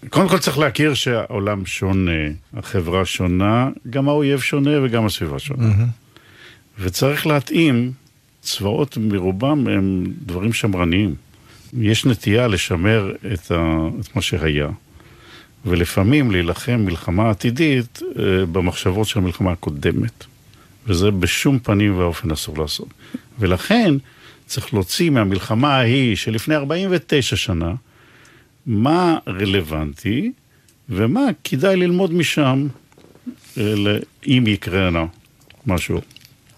[0.10, 2.21] קודם כל צריך להכיר שהעולם שונה,
[2.53, 5.65] החברה שונה, גם האויב שונה וגם הסביבה שונה.
[6.79, 7.91] וצריך להתאים,
[8.41, 11.15] צבאות מרובם הם דברים שמרניים.
[11.79, 14.67] יש נטייה לשמר את, ה, את מה שהיה,
[15.65, 20.25] ולפעמים להילחם מלחמה עתידית אה, במחשבות של המלחמה הקודמת.
[20.88, 22.88] וזה בשום פנים ואופן אסור לעשות.
[23.39, 23.93] ולכן
[24.45, 27.73] צריך להוציא מהמלחמה ההיא שלפני 49 שנה,
[28.65, 30.31] מה רלוונטי
[30.89, 32.67] ומה כדאי ללמוד משם,
[33.57, 33.63] אה,
[34.27, 34.89] אם יקרה
[35.67, 36.01] משהו.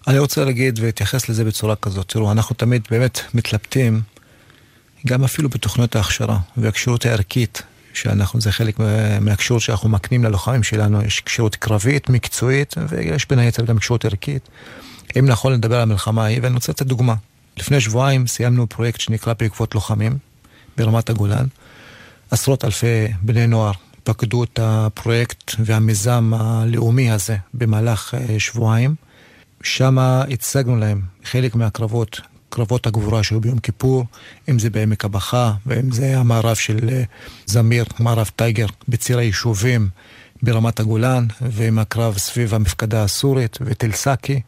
[0.06, 2.08] אני רוצה להגיד ולהתייחס לזה בצורה כזאת.
[2.08, 4.00] תראו, אנחנו תמיד באמת מתלבטים,
[5.06, 7.62] גם אפילו בתוכניות ההכשרה והכשירות הערכית,
[7.94, 8.78] שאנחנו, זה חלק
[9.20, 14.48] מהכשירות שאנחנו מקנים ללוחמים שלנו, יש כשירות קרבית, מקצועית, ויש בין היתר גם כשירות ערכית.
[15.18, 17.14] אם נכון לדבר על המלחמה ההיא, ואני רוצה לתת דוגמה.
[17.56, 20.18] לפני שבועיים סיימנו פרויקט שנקרא בעקבות לוחמים
[20.76, 21.46] ברמת הגולן.
[22.30, 23.72] עשרות אלפי בני נוער
[24.04, 28.94] פקדו את הפרויקט והמיזם הלאומי הזה במהלך אה, שבועיים.
[29.62, 32.20] שם הצגנו להם חלק מהקרבות,
[32.54, 34.04] קרבות הגבורה שהיו ביום כיפור,
[34.48, 37.02] אם זה בעמק הבכה, ואם זה המערב של אה,
[37.46, 39.88] זמיר, מערב טייגר, בציר היישובים
[40.42, 44.40] ברמת הגולן, ועם הקרב סביב המפקדה הסורית ותל סאקי.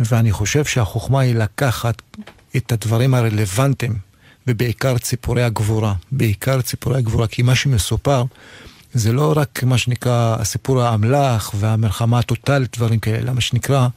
[0.00, 2.02] ואני חושב שהחוכמה היא לקחת
[2.56, 3.94] את הדברים הרלוונטיים,
[4.46, 5.94] ובעיקר ציפורי הגבורה.
[6.12, 8.24] בעיקר ציפורי הגבורה, כי מה שמסופר
[8.94, 13.88] זה לא רק מה שנקרא הסיפור האמל"ח והמלחמה הטוטאלית, דברים כאלה, אלא מה שנקרא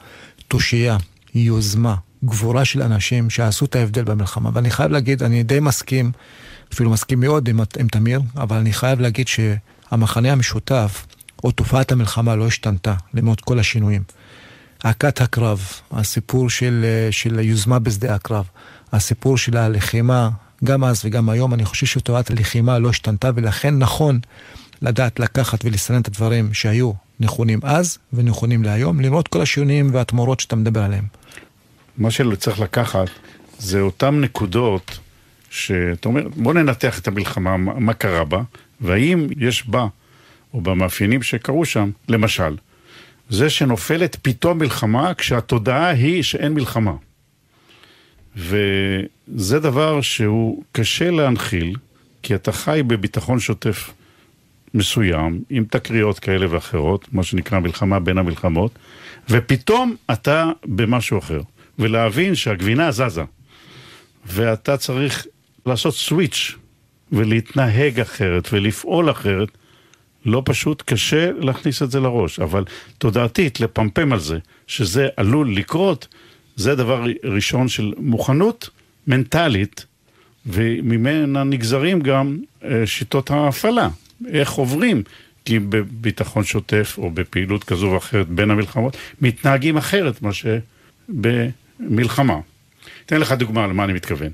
[0.47, 0.97] תושייה,
[1.35, 4.49] יוזמה, גבורה של אנשים שעשו את ההבדל במלחמה.
[4.53, 6.11] ואני חייב להגיד, אני די מסכים,
[6.73, 11.05] אפילו מסכים מאוד עם, עם תמיר, אבל אני חייב להגיד שהמחנה המשותף,
[11.43, 14.03] או תופעת המלחמה לא השתנתה, למרות כל השינויים.
[14.83, 18.45] הכת הקרב, הסיפור של, של היוזמה בשדה הקרב,
[18.91, 20.29] הסיפור של הלחימה,
[20.63, 24.19] גם אז וגם היום, אני חושב שתופעת הלחימה לא השתנתה, ולכן נכון
[24.81, 30.55] לדעת לקחת ולסנן את הדברים שהיו נכונים אז ונכונים להיום, למרות כל השינויים והתמורות שאתה
[30.55, 31.05] מדבר עליהם.
[31.99, 33.09] מה שצריך לקחת
[33.57, 34.99] זה אותן נקודות
[35.49, 38.41] שאתה אומר, בוא ננתח את המלחמה, מה קרה בה,
[38.81, 39.87] והאם יש בה,
[40.53, 42.57] או במאפיינים שקרו שם, למשל,
[43.29, 46.93] זה שנופלת פתאום מלחמה כשהתודעה היא שאין מלחמה.
[48.35, 51.75] וזה דבר שהוא קשה להנחיל,
[52.23, 53.93] כי אתה חי בביטחון שוטף.
[54.73, 58.71] מסוים, עם תקריות כאלה ואחרות, מה שנקרא מלחמה בין המלחמות,
[59.29, 61.41] ופתאום אתה במשהו אחר.
[61.79, 63.23] ולהבין שהגבינה זזה,
[64.25, 65.25] ואתה צריך
[65.65, 66.55] לעשות סוויץ'
[67.11, 69.49] ולהתנהג אחרת ולפעול אחרת,
[70.25, 72.63] לא פשוט, קשה להכניס את זה לראש, אבל
[72.97, 74.37] תודעתית, לפמפם על זה,
[74.67, 76.07] שזה עלול לקרות,
[76.55, 78.69] זה דבר ראשון של מוכנות
[79.07, 79.85] מנטלית,
[80.45, 83.89] וממנה נגזרים גם אה, שיטות ההפעלה.
[84.27, 85.03] איך עוברים,
[85.45, 90.29] כי בביטחון שוטף או בפעילות כזו או אחרת בין המלחמות, מתנהגים אחרת מה
[91.79, 92.39] שבמלחמה.
[93.05, 94.31] אתן לך דוגמה למה אני מתכוון.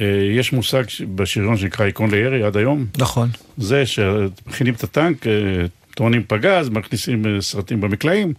[0.00, 0.82] אה, יש מושג
[1.14, 2.86] בשריון שנקרא עיקרון לירי עד היום.
[2.98, 3.28] נכון.
[3.56, 5.32] זה שמכינים את הטנק, אה,
[5.94, 8.32] טוענים פגז, מכניסים אה, סרטים במקלעים,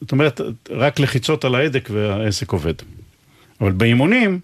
[0.00, 2.74] זאת אומרת, רק לחיצות על ההדק והעסק עובד.
[3.60, 4.40] אבל באימונים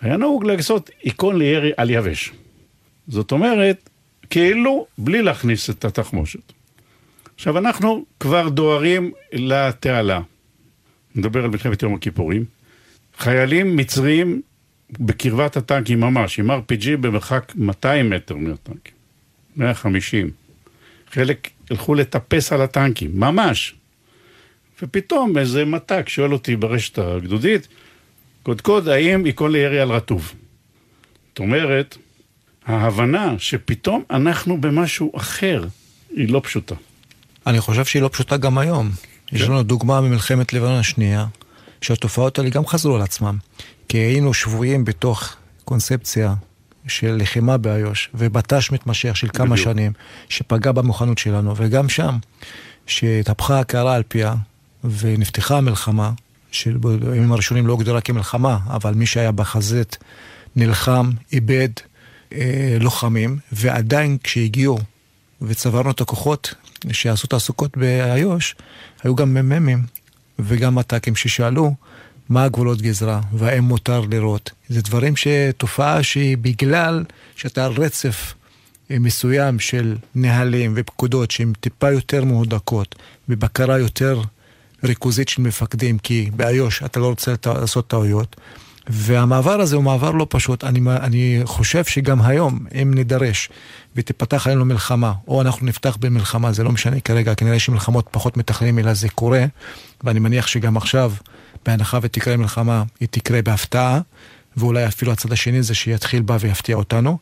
[0.00, 2.32] היה נהוג לעשות עיקון לירי על יבש.
[3.08, 3.90] זאת אומרת,
[4.30, 6.52] כאילו בלי להכניס את התחמושת.
[7.34, 10.20] עכשיו, אנחנו כבר דוהרים לתעלה.
[11.14, 12.44] נדבר על מלחמת יום הכיפורים.
[13.18, 14.42] חיילים מצריים
[14.90, 18.94] בקרבת הטנקים ממש, עם RPG במרחק 200 מטר מהטנקים.
[19.56, 20.30] 150.
[21.10, 23.74] חלק הלכו לטפס על הטנקים, ממש.
[24.82, 27.68] ופתאום איזה מת"ק שואל אותי ברשת הגדודית,
[28.42, 30.32] קודקוד, האם ייכון לירי על רטוב?
[31.28, 31.96] זאת אומרת,
[32.66, 35.64] ההבנה שפתאום אנחנו במשהו אחר,
[36.16, 36.74] היא לא פשוטה.
[37.46, 38.90] אני חושב שהיא לא פשוטה גם היום.
[39.26, 39.36] כן.
[39.36, 41.26] יש לנו דוגמה ממלחמת לבנון השנייה,
[41.86, 43.38] שהתופעות האלה גם חזרו על עצמם.
[43.88, 46.34] כי היינו שבויים בתוך קונספציה
[46.88, 49.64] של לחימה באיו"ש, ובט"ש מתמשך של כמה בדיוק.
[49.64, 49.92] שנים,
[50.28, 52.18] שפגע במוכנות שלנו, וגם שם,
[52.86, 54.34] שהתהפכה הקערה על פיה,
[54.84, 56.10] ונפתחה המלחמה,
[56.50, 59.98] שבימים הראשונים לא הוגדרה כמלחמה, אבל מי שהיה בחזית
[60.56, 61.68] נלחם, איבד
[62.32, 64.78] אה, לוחמים, ועדיין כשהגיעו
[65.42, 66.54] וצברנו את הכוחות
[66.92, 68.54] שעשו תעסוקות באיו"ש,
[69.02, 69.82] היו גם מ"מים
[70.38, 71.74] וגם מת"קים ששאלו
[72.28, 74.50] מה הגבולות גזרה והאם מותר לראות.
[74.68, 77.04] זה דברים שתופעה שהיא בגלל
[77.36, 78.34] שאתה על רצף
[78.90, 82.94] אה, מסוים של נהלים ופקודות שהן טיפה יותר מהודקות,
[83.28, 84.20] בבקרה יותר
[84.84, 88.36] ריכוזית של מפקדים, כי באיו"ש אתה לא רוצה לעשות טעויות.
[88.88, 90.64] והמעבר הזה הוא מעבר לא פשוט.
[90.64, 93.48] אני, אני חושב שגם היום, אם נידרש
[93.96, 98.78] ותפתח עלינו מלחמה, או אנחנו נפתח במלחמה, זה לא משנה כרגע, כנראה שמלחמות פחות מתכננים,
[98.78, 99.44] אלא זה קורה,
[100.04, 101.12] ואני מניח שגם עכשיו,
[101.66, 104.00] בהנחה ותקרה מלחמה, היא תקרה בהפתעה,
[104.56, 107.18] ואולי אפילו הצד השני זה שיתחיל בה ויפתיע אותנו.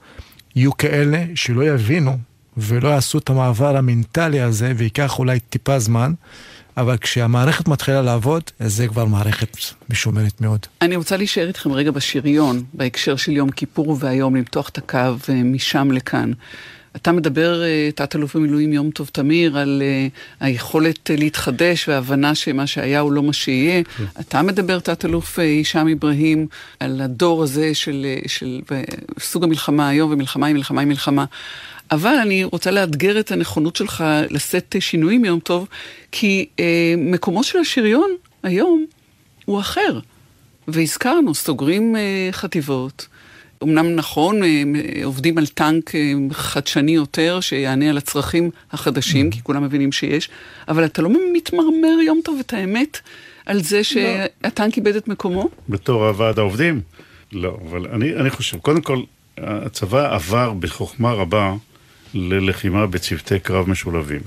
[0.56, 2.18] יהיו כאלה שלא יבינו
[2.56, 6.12] ולא יעשו את המעבר המנטלי הזה, וייקח אולי טיפה זמן.
[6.76, 9.56] אבל כשהמערכת מתחילה לעבוד, זה כבר מערכת
[9.90, 10.66] משומנת מאוד.
[10.82, 15.34] אני רוצה להישאר איתכם רגע בשריון, בהקשר של יום כיפור והיום, למתוח את הקו אה,
[15.44, 16.32] משם לכאן.
[16.96, 23.00] אתה מדבר, אה, תת-אלוף במילואים יום טוב תמיר, על uh, היכולת להתחדש והבנה שמה שהיה
[23.00, 23.80] הוא לא מה שיהיה.
[23.82, 24.02] Mm.
[24.20, 26.46] אתה מדבר, תת-אלוף הישאם אברהים,
[26.80, 28.60] על הדור הזה של, של
[29.18, 31.24] סוג המלחמה היום, ומלחמה היא מלחמה היא מלחמה.
[31.90, 35.68] אבל אני רוצה לאתגר את הנכונות שלך לשאת שינויים יום טוב,
[36.12, 38.10] כי אה, מקומו של השריון
[38.42, 38.86] היום
[39.44, 39.98] הוא אחר.
[40.68, 43.08] והזכרנו, סוגרים אה, חטיבות.
[43.62, 44.62] אמנם נכון, אה,
[45.04, 49.30] עובדים על טנק אה, חדשני יותר, שיענה על הצרכים החדשים.
[49.30, 50.28] כי כולם מבינים שיש,
[50.68, 52.98] אבל אתה לא מתמרמר יום טוב את האמת
[53.46, 53.82] על זה לא.
[53.82, 55.48] שהטנק איבד את מקומו?
[55.68, 56.80] בתור הוועד העובדים?
[57.32, 59.02] לא, אבל אני, אני חושב, קודם כל,
[59.38, 61.54] הצבא עבר בחוכמה רבה
[62.14, 64.20] ללחימה בצוותי קרב משולבים.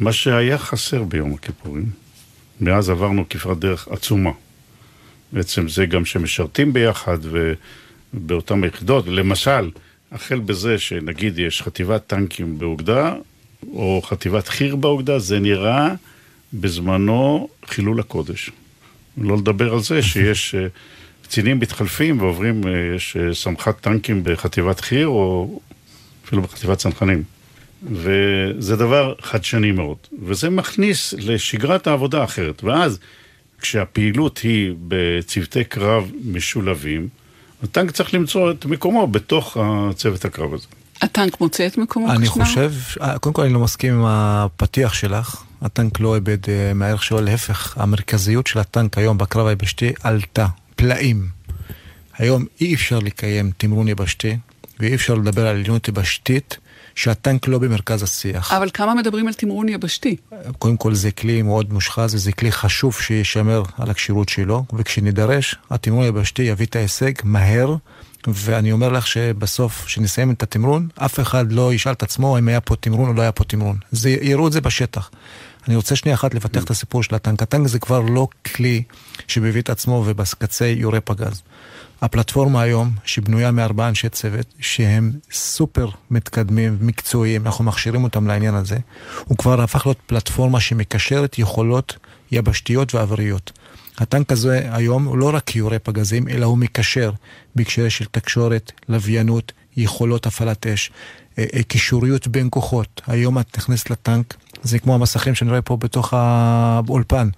[0.00, 1.86] מה שהיה חסר ביום הכיפורים,
[2.60, 4.30] מאז עברנו כברת דרך עצומה.
[5.32, 9.70] בעצם זה גם שמשרתים ביחד ובאותן היחידות, למשל,
[10.12, 13.14] החל בזה שנגיד יש חטיבת טנקים באוגדה,
[13.72, 15.94] או חטיבת חי"ר באוגדה, זה נראה
[16.54, 18.50] בזמנו חילול הקודש.
[19.18, 20.66] לא לדבר על זה שיש אה,
[21.22, 25.60] קצינים מתחלפים ועוברים, אה, יש אה, סמכת טנקים בחטיבת חי"ר, או
[26.34, 27.22] אפילו בחטיבת צנחנים.
[27.92, 29.96] וזה דבר חדשני מאוד.
[30.22, 32.64] וזה מכניס לשגרת העבודה האחרת.
[32.64, 32.98] ואז,
[33.60, 37.08] כשהפעילות היא בצוותי קרב משולבים,
[37.62, 40.66] הטנק צריך למצוא את מקומו בתוך הצוות הקרב הזה.
[41.02, 42.44] הטנק מוצא את מקומו אני כשנה?
[42.44, 42.72] חושב,
[43.20, 45.42] קודם כל אני לא מסכים עם הפתיח שלך.
[45.62, 51.28] הטנק לא איבד אה, מהערך שלו, להפך, המרכזיות של הטנק היום בקרב היבשתי עלתה, פלאים.
[52.18, 54.36] היום אי אפשר לקיים תמרון יבשתי,
[54.80, 56.58] ואי אפשר לדבר על עליונות יבשתית
[56.94, 58.52] שהטנק לא במרכז השיח.
[58.52, 60.16] אבל כמה מדברים על תמרון יבשתי?
[60.58, 66.04] קודם כל זה כלי מאוד מושחז וזה כלי חשוב שישמר על הכשירות שלו, וכשנידרש, התמרון
[66.04, 67.76] היבשתי יביא את ההישג מהר.
[68.26, 72.60] ואני אומר לך שבסוף, כשנסיים את התמרון, אף אחד לא ישאל את עצמו אם היה
[72.60, 73.76] פה תמרון או לא היה פה תמרון.
[73.92, 75.10] זה, יראו את זה בשטח.
[75.68, 77.42] אני רוצה שנייה אחת לפתח את הסיפור של הטנק.
[77.42, 78.82] הטנק זה כבר לא כלי
[79.28, 81.42] שמביא את עצמו ובקצה יורה פגז.
[82.02, 88.78] הפלטפורמה היום, שבנויה מארבעה אנשי צוות, שהם סופר מתקדמים, מקצועיים, אנחנו מכשירים אותם לעניין הזה,
[89.24, 91.96] הוא כבר הפך להיות פלטפורמה שמקשרת יכולות
[92.32, 93.52] יבשתיות ואוויריות.
[93.98, 97.12] הטנק הזה היום הוא לא רק יורה פגזים, אלא הוא מקשר
[97.54, 100.90] בהקשר של תקשורת, לוויינות, יכולות הפעלת אש,
[101.38, 103.02] אה, אה, קישוריות בין כוחות.
[103.06, 107.28] היום את נכנסת לטנק, זה כמו המסכים שאני רואה פה בתוך האולפן.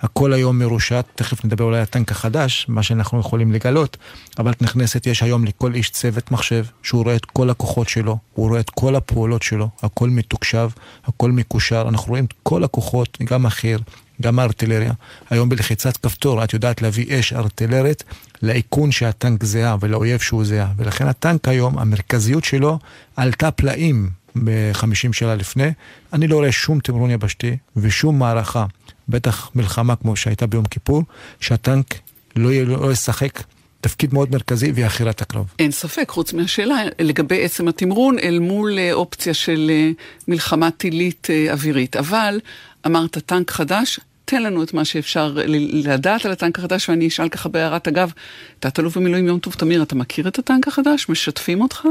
[0.00, 3.96] הכל היום מרושת, תכף נדבר אולי על הטנק החדש, מה שאנחנו יכולים לגלות,
[4.38, 8.18] אבל את נכנסת, יש היום לכל איש צוות מחשב, שהוא רואה את כל הכוחות שלו,
[8.34, 10.70] הוא רואה את כל הפעולות שלו, הכל מתוקשב,
[11.04, 13.78] הכל מקושר, אנחנו רואים את כל הכוחות, גם החי"ר,
[14.22, 14.92] גם הארטילריה.
[15.30, 18.04] היום בלחיצת כפתור את יודעת להביא אש ארטילרית
[18.42, 20.72] לאיכון שהטנק זהה ולאויב שהוא זהה.
[20.76, 22.78] ולכן הטנק היום, המרכזיות שלו
[23.16, 24.10] עלתה פלאים
[24.44, 25.70] ב-50 שנה לפני.
[26.12, 28.66] אני לא רואה שום תמרון יבשתי ושום מערכה,
[29.08, 31.02] בטח מלחמה כמו שהייתה ביום כיפור,
[31.40, 31.94] שהטנק
[32.36, 33.42] לא, לא ישחק
[33.80, 35.44] תפקיד מאוד מרכזי והיא עכירת הקרב.
[35.58, 39.90] אין ספק, חוץ מהשאלה לגבי עצם התמרון אל מול אה, אופציה של אה,
[40.28, 41.96] מלחמה טילית אה, אווירית.
[41.96, 42.40] אבל
[42.86, 45.36] אמרת טנק חדש, תן לנו את מה שאפשר
[45.72, 48.12] לדעת על הטנק החדש, ואני אשאל ככה בהערת אגב,
[48.60, 51.08] תת-אלוף במילואים יום טוב תמיר, אתה מכיר את הטנק החדש?
[51.08, 51.86] משתפים אותך?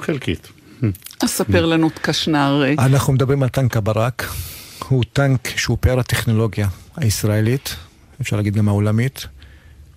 [0.00, 0.48] חלקית.
[1.20, 2.62] אז ספר לנו את קשנר.
[2.78, 4.26] אנחנו מדברים על טנק הברק,
[4.88, 7.76] הוא טנק שהוא פאר הטכנולוגיה הישראלית,
[8.20, 9.26] אפשר להגיד גם העולמית.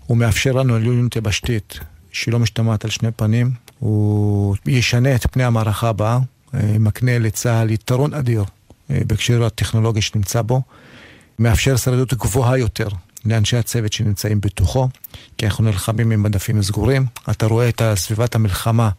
[0.06, 1.80] הוא מאפשר לנו עליונות יבשתית
[2.12, 3.52] שהיא לא משתמעת על שני פנים.
[3.80, 6.20] הוא ישנה את פני המערכה הבאה,
[6.54, 8.44] אה, מקנה לצה"ל יתרון אדיר
[8.92, 10.62] אה, בהקשר הטכנולוגי שנמצא בו.
[11.40, 12.88] מאפשר שרידות גבוהה יותר
[13.26, 14.90] לאנשי הצוות שנמצאים בתוכו,
[15.38, 17.06] כי אנחנו נלחמים עם מדפים סגורים.
[17.32, 18.90] אתה רואה את סביבת המלחמה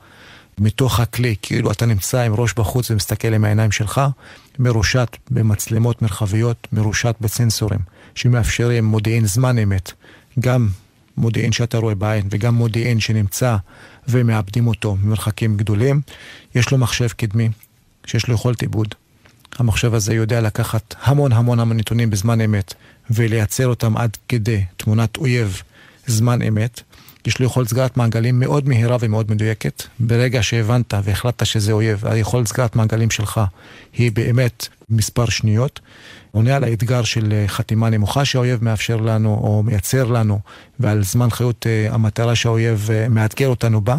[0.61, 4.00] מתוך הכלי, כאילו אתה נמצא עם ראש בחוץ ומסתכל עם העיניים שלך,
[4.59, 7.80] מרושת במצלמות מרחביות, מרושת בסנסורים,
[8.14, 9.92] שמאפשרים מודיעין זמן אמת,
[10.40, 10.68] גם
[11.16, 13.56] מודיעין שאתה רואה בעין וגם מודיעין שנמצא
[14.09, 16.00] ומאבדים אותו ממרחקים גדולים.
[16.54, 17.48] יש לו מחשב קדמי,
[18.06, 18.94] שיש לו יכולת עיבוד.
[19.59, 22.74] המחשב הזה יודע לקחת המון המון המון נתונים בזמן אמת
[23.11, 25.62] ולייצר אותם עד כדי תמונת אויב
[26.06, 26.80] זמן אמת.
[27.28, 29.82] יש לו יכולת סגרת מעגלים מאוד מהירה ומאוד מדויקת.
[30.00, 33.40] ברגע שהבנת והחלטת שזה אויב, היכולת סגרת מעגלים שלך
[33.92, 35.80] היא באמת מספר שניות.
[36.32, 40.40] עונה על האתגר של חתימה נמוכה שהאויב מאפשר לנו או מייצר לנו,
[40.80, 43.96] ועל זמן חיות אה, המטרה שהאויב אה, מאתגר אותנו בה.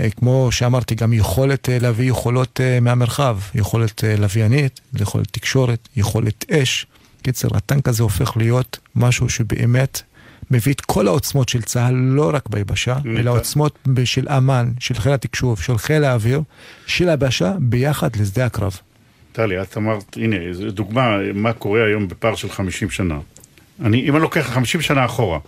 [0.00, 6.86] אה, כמו שאמרתי, גם יכולת להביא יכולות מהמרחב, יכולת לוויינית, יכולת תקשורת, יכולת אש.
[7.22, 10.02] קיצר, הטנק הזה הופך להיות משהו שבאמת
[10.50, 15.12] מביא את כל העוצמות של צה"ל, לא רק ביבשה, אלא עוצמות של אמ"ן, של חיל
[15.12, 16.42] התקשוב, של חיל האוויר,
[16.86, 18.80] של היבשה, ביחד לשדה הקרב.
[19.32, 20.36] טלי, את אמרת, הנה,
[20.68, 23.18] דוגמה מה קורה היום בפער של 50 שנה.
[23.82, 25.38] אני, אם אני לוקח 50 שנה אחורה,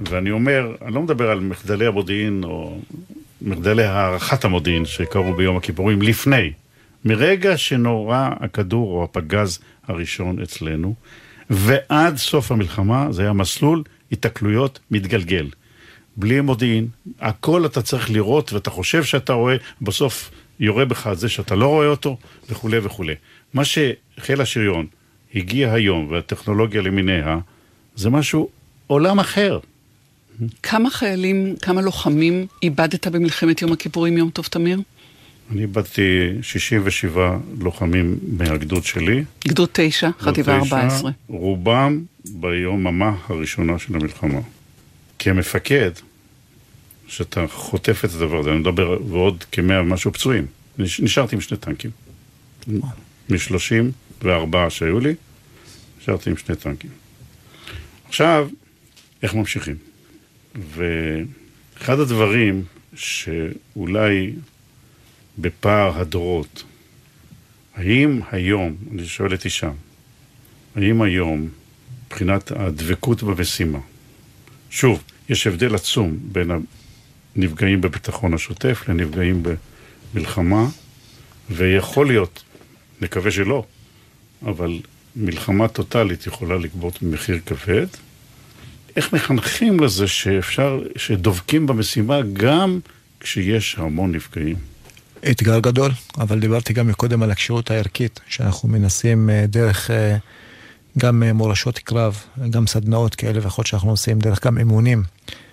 [0.00, 2.78] ואני אומר, אני לא מדבר על מחדלי המודיעין או
[3.42, 6.52] מחדלי הערכת המודיעין שקרו ביום הכיפורים לפני,
[7.04, 10.94] מרגע שנורה הכדור או הפגז הראשון אצלנו,
[11.50, 13.82] ועד סוף המלחמה זה היה מסלול
[14.12, 15.48] התקלויות מתגלגל.
[16.16, 16.88] בלי מודיעין,
[17.20, 20.30] הכל אתה צריך לראות ואתה חושב שאתה רואה, בסוף
[20.60, 22.16] יורה בך על זה שאתה לא רואה אותו,
[22.50, 23.14] וכולי וכולי.
[23.54, 24.86] מה שחיל השריון
[25.34, 27.38] הגיע היום, והטכנולוגיה למיניה,
[27.96, 28.48] זה משהו,
[28.86, 29.58] עולם אחר.
[30.62, 34.80] כמה חיילים, כמה לוחמים איבדת במלחמת יום הכיפורים, יום טוב תמיר?
[35.50, 39.24] אני איבדתי 67 לוחמים מהגדוד שלי.
[39.48, 41.10] גדוד 9, חטיבה 14.
[41.28, 44.40] רובם ביוממה הראשונה של המלחמה.
[45.18, 45.90] כמפקד,
[47.08, 50.46] שאתה חוטף את הדבר הזה, אני מדבר, ועוד כמאה ומשהו פצועים.
[50.78, 51.90] נשארתי עם שני טנקים.
[53.30, 53.92] משלושים
[54.22, 55.14] וארבעה שהיו לי,
[56.00, 56.90] נשארתי עם שני טנקים.
[58.08, 58.48] עכשיו,
[59.22, 59.76] איך ממשיכים?
[60.74, 64.32] ואחד הדברים שאולי
[65.38, 66.64] בפער הדורות,
[67.74, 69.70] האם היום, אני שואל את אישה,
[70.76, 71.48] האם היום,
[72.06, 73.78] מבחינת הדבקות במשימה,
[74.70, 76.50] שוב, יש הבדל עצום בין
[77.36, 79.42] הנפגעים בביטחון השוטף לנפגעים
[80.14, 80.66] במלחמה,
[81.50, 82.42] ויכול להיות,
[83.00, 83.64] נקווה שלא,
[84.42, 84.80] אבל
[85.16, 87.86] מלחמה טוטאלית יכולה לגבות מחיר כבד.
[88.96, 92.78] איך מחנכים לזה שאפשר, שדובקים במשימה גם
[93.20, 94.56] כשיש המון נפגעים?
[95.30, 100.16] אתגר גדול, אבל דיברתי גם מקודם על הכשירות הערכית, שאנחנו מנסים אה, דרך אה,
[100.98, 105.02] גם אה, מורשות קרב, גם סדנאות כאלה ואחרות שאנחנו עושים, דרך גם אימונים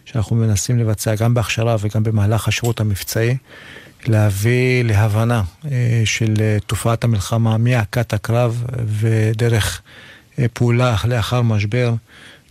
[0.05, 3.38] שאנחנו מנסים לבצע גם בהכשרה וגם במהלך השירות המבצעי,
[4.05, 5.43] להביא להבנה
[6.05, 6.34] של
[6.68, 8.64] תופעת המלחמה מהכת הקרב
[8.99, 9.82] ודרך
[10.53, 11.93] פעולה לאחר משבר,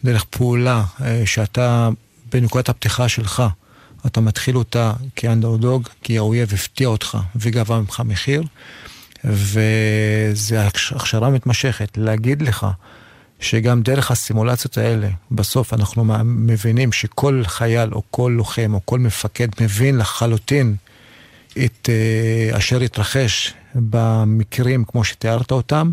[0.05, 0.85] דרך פעולה
[1.25, 1.89] שאתה
[2.33, 3.43] בנקודת הפתיחה שלך
[4.07, 8.43] אתה מתחיל אותה כאנדרדוג, כי האויב הפתיע אותך וגבה ממך מחיר,
[9.25, 11.99] וזו הכשרה מתמשכת.
[11.99, 12.67] להגיד לך
[13.41, 19.49] שגם דרך הסימולציות האלה, בסוף אנחנו מבינים שכל חייל או כל לוחם או כל מפקד
[19.61, 20.77] מבין לחלוטין
[21.53, 25.93] את uh, אשר התרחש במקרים כמו שתיארת אותם,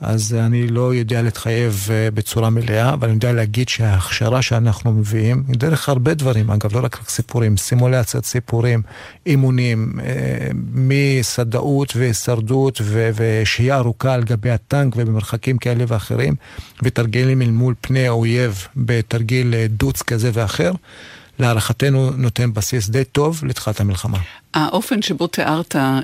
[0.00, 5.42] אז אני לא יודע להתחייב אה, בצורה מלאה, אבל אני יודע להגיד שההכשרה שאנחנו מביאים,
[5.48, 8.82] דרך הרבה דברים, אגב, לא רק סיפורים, סימולציית סיפורים,
[9.26, 12.80] אימונים, אה, מסדאות והישרדות
[13.14, 16.34] ושהייה ארוכה על גבי הטנק ובמרחקים כאלה ואחרים,
[16.82, 20.72] ותרגילים אל מול פני האויב בתרגיל אה, דוץ כזה ואחר.
[21.40, 24.18] להערכתנו נותן בסיס די טוב לתחילת המלחמה.
[24.54, 26.00] האופן שבו תיארת, אה,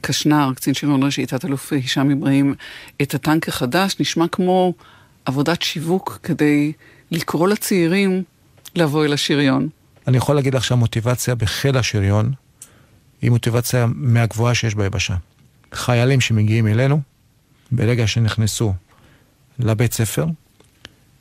[0.00, 2.54] קשנר, קצין שריון ראשי, תת-אלוף הישאם אברהים,
[3.02, 4.74] את הטנק החדש, נשמע כמו
[5.24, 6.72] עבודת שיווק כדי
[7.10, 8.22] לקרוא לצעירים
[8.74, 9.68] לבוא אל השריון.
[10.06, 12.32] אני יכול להגיד לך שהמוטיבציה בחיל השריון
[13.22, 15.14] היא מוטיבציה מהגבוהה שיש ביבשה.
[15.72, 17.00] חיילים שמגיעים אלינו,
[17.72, 18.74] ברגע שנכנסו
[19.58, 20.26] לבית ספר,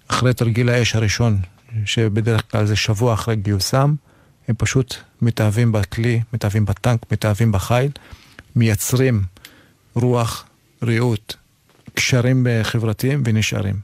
[0.07, 1.38] אחרי תרגיל האש הראשון
[1.86, 3.95] שבדרך כלל זה שבוע אחרי גיוסם,
[4.47, 7.91] הם פשוט מתאהבים בכלי, מתאהבים בטנק, מתאהבים בחיל,
[8.55, 9.23] מייצרים
[9.95, 10.45] רוח,
[10.84, 11.34] ריהוט,
[11.93, 13.76] קשרים חברתיים ונשארים.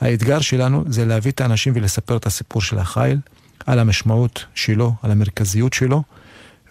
[0.00, 3.18] האתגר שלנו זה להביא את האנשים ולספר את הסיפור של החיל,
[3.66, 6.02] על המשמעות שלו, על המרכזיות שלו,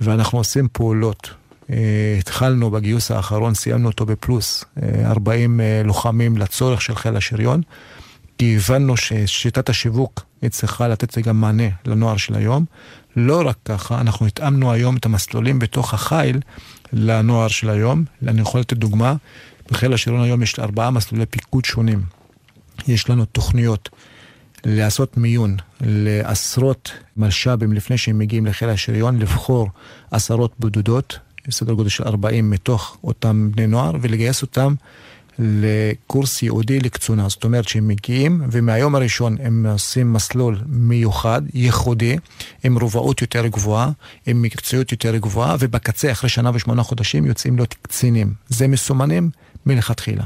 [0.02, 1.30] ואנחנו עושים פעולות.
[1.70, 4.66] אה, התחלנו בגיוס האחרון, סיימנו אותו בפלוס
[5.06, 7.62] 40 אה, אה, לוחמים לצורך של חיל השריון.
[8.38, 12.66] כי הבנו ששיטת השיווק צריכה לתת גם מענה לנוער של היום.
[13.16, 16.40] לא רק ככה, אנחנו התאמנו היום את המסלולים בתוך החיל
[16.94, 18.04] לנוער של היום.
[18.28, 19.16] אני יכול לתת דוגמה,
[19.72, 22.02] בחיל השריון היום יש ארבעה מסלולי פיקוד שונים.
[22.88, 23.90] יש לנו תוכניות
[24.66, 29.70] לעשות מיון לעשרות מלש"בים לפני שהם מגיעים לחיל השריון, לבחור
[30.12, 31.20] עשרות בודדות,
[31.50, 34.76] סדר גודל של 40 מתוך אותם בני נוער, ולגייס אותם
[35.40, 37.30] לקורס ייעודי לקצונה.
[37.30, 42.18] זאת אומרת שהם מגיעים, ומהיום הראשון הם עושים מסלול מיוחד, ייחודי,
[42.64, 43.92] עם רובעות יותר גבוהה,
[44.26, 48.34] עם מקצועיות יותר גבוהה, ובקצה, אחרי שנה ושמונה חודשים, יוצאים להיות קצינים.
[48.50, 49.30] זה מסומנים
[49.66, 50.24] מלכתחילה.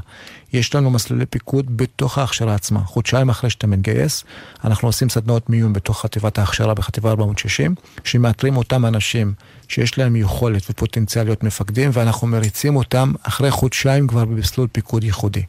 [0.54, 2.80] יש לנו מסלולי פיקוד בתוך ההכשרה עצמה.
[2.80, 4.24] חודשיים אחרי שאתה מתגייס,
[4.64, 9.34] אנחנו עושים סדנאות מיון בתוך חטיבת ההכשרה בחטיבה 460, שמאתרים אותם אנשים
[9.68, 15.44] שיש להם יכולת ופוטנציאל להיות מפקדים, ואנחנו מריצים אותם אחרי חודשיים כבר במסלול פיקוד ייחודי.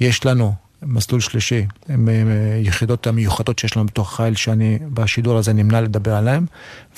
[0.00, 2.08] יש לנו מסלול שלישי, הם
[2.62, 6.46] יחידות המיוחדות שיש לנו בתוך חיל, שאני בשידור הזה נמנע לדבר עליהם.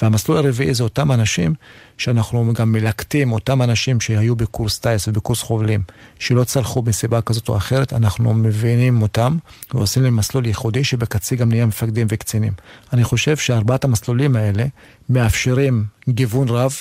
[0.02, 1.54] והמסלול הרביעי זה אותם אנשים
[1.98, 5.82] שאנחנו גם מלקטים, אותם אנשים שהיו בקורס טיס ובקורס חובלים,
[6.18, 9.36] שלא צלחו מסיבה כזאת או אחרת, אנחנו מבינים אותם
[9.74, 12.52] ועושים להם מסלול ייחודי שבקצי גם נהיה מפקדים וקצינים.
[12.92, 14.64] אני חושב שארבעת המסלולים האלה
[15.08, 16.74] מאפשרים גיוון רב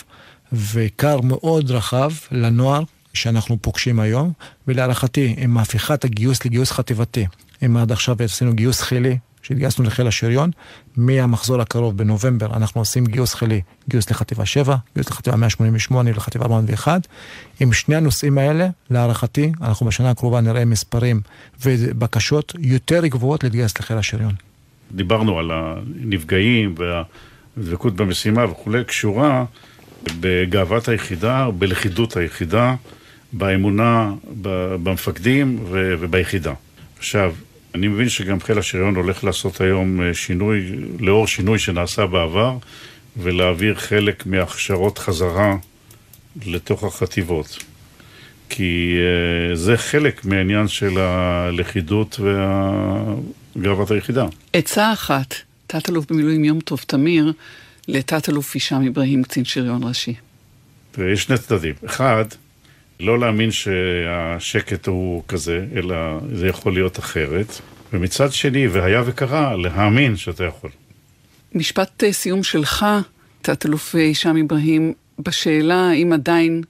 [0.54, 2.84] וכר מאוד רחב לנוער
[3.14, 4.32] שאנחנו פוגשים היום,
[4.68, 7.26] ולהערכתי, עם הפיכת הגיוס לגיוס חטיבתי,
[7.66, 10.51] אם עד עכשיו עשינו גיוס חילי, שהתגייסנו לחיל השריון,
[10.97, 17.07] מהמחזור הקרוב בנובמבר אנחנו עושים גיוס חילי, גיוס לחטיבה 7, גיוס לחטיבה 188 לחטיבה 401.
[17.59, 21.22] עם שני הנושאים האלה, להערכתי, אנחנו בשנה הקרובה נראה מספרים
[21.66, 24.34] ובקשות יותר גבוהות להתגייס לחיל השריון.
[24.91, 26.76] דיברנו על הנפגעים
[27.57, 29.45] והדבקות במשימה וכולי, קשורה
[30.20, 32.76] בגאוות היחידה, בלכידות היחידה.
[33.34, 34.13] באמונה
[34.84, 36.53] במפקדים וביחידה.
[36.97, 37.34] עכשיו,
[37.75, 42.57] אני מבין שגם חיל השריון הולך לעשות היום אה, שינוי, לאור שינוי שנעשה בעבר,
[43.17, 45.55] ולהעביר חלק מהכשרות חזרה
[46.45, 47.57] לתוך החטיבות.
[48.49, 48.95] כי
[49.51, 52.19] uh, זה חלק מהעניין של הלכידות
[53.55, 54.25] וגאוות היחידה.
[54.53, 55.36] עצה אחת,
[55.67, 57.34] תת-אלוף במילואים יום טוב תמיר,
[57.88, 60.13] לתת-אלוף הישאם אברהים, קצין שריון ראשי.
[60.97, 61.73] יש שני צדדים.
[61.86, 62.25] אחד,
[63.00, 65.96] לא להאמין שהשקט הוא כזה, אלא
[66.34, 67.62] זה יכול להיות אחרת.
[67.94, 70.70] ומצד שני, והיה וקרה, להאמין שאתה יכול.
[71.56, 72.86] משפט אה, סיום שלך,
[73.41, 76.64] תת-אלוף הישאם אברהים, בשאלה האם עדיין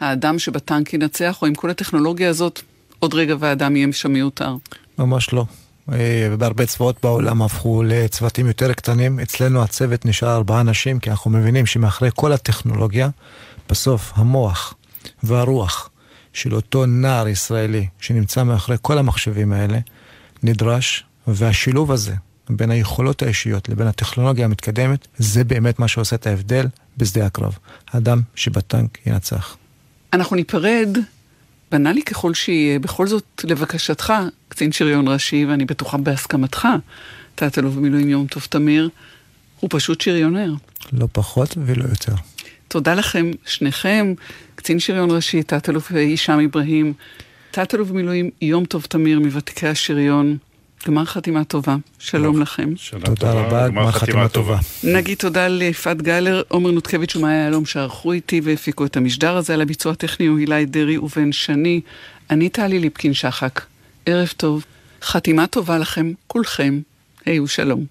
[0.00, 2.60] האדם שבטנק ינצח, או אם כל הטכנולוגיה הזאת,
[2.98, 4.56] עוד רגע והאדם יהיה שם מיותר.
[4.98, 5.44] ממש לא.
[5.92, 9.20] אה, בהרבה צבאות בעולם הפכו לצוותים יותר קטנים.
[9.20, 13.08] אצלנו הצוות נשאר ארבעה אנשים, כי אנחנו מבינים שמאחורי כל הטכנולוגיה,
[13.68, 14.74] בסוף המוח
[15.22, 15.90] והרוח
[16.32, 19.78] של אותו נער ישראלי שנמצא מאחורי כל המחשבים האלה
[20.42, 22.14] נדרש, והשילוב הזה
[22.50, 27.58] בין היכולות האישיות לבין הטכנולוגיה המתקדמת, זה באמת מה שעושה את ההבדל בשדה הקרב.
[27.90, 29.56] האדם שבטנק ינצח.
[30.12, 30.88] אנחנו ניפרד,
[31.72, 34.12] בנאלי ככל שיהיה, בכל זאת לבקשתך,
[34.48, 36.68] קצין שריון ראשי, ואני בטוחה בהסכמתך,
[37.34, 38.88] תת-אלוף במילואים יום טוב תמיר,
[39.60, 40.54] הוא פשוט שריונר.
[40.92, 42.14] לא פחות ולא יותר.
[42.70, 44.14] תודה לכם, שניכם,
[44.54, 46.92] קצין שריון ראשי, תת-אלוף הישאם אברהים,
[47.50, 50.36] תת-אלוף במילואים יום טוב תמיר מוותיקי השריון,
[50.86, 52.70] גמר חתימה טובה, שלום לכם.
[53.04, 54.58] תודה רבה, גמר חתימה טובה.
[54.84, 59.60] נגיד תודה ליפעת גלר, עומר נותקביץ' ומאיה יהלום שערכו איתי והפיקו את המשדר הזה על
[59.60, 61.80] הביצוע הטכני הוא הילי דרעי ובן שני.
[62.30, 63.60] אני טלי ליפקין שחק.
[64.06, 64.64] ערב טוב,
[65.02, 66.80] חתימה טובה לכם, כולכם.
[67.26, 67.84] היי ושלום.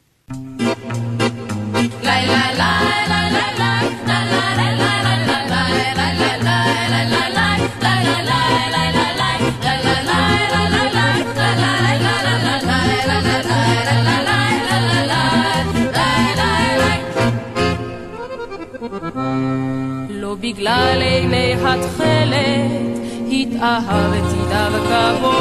[20.09, 22.99] לא בגלל עיני התכלת
[23.31, 25.33] התאהבתי דווקא בו,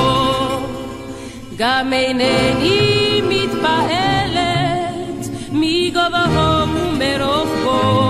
[1.57, 4.49] גם אינני מתפעלת
[5.53, 8.08] מגובהו ומרוחבו,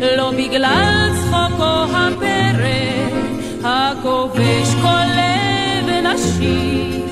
[0.00, 2.88] לא בגלל צחוקו הפרא
[3.64, 7.02] הכובש כל לב נשי,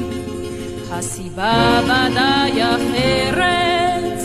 [0.91, 4.21] הסיבה ודאי אחרת,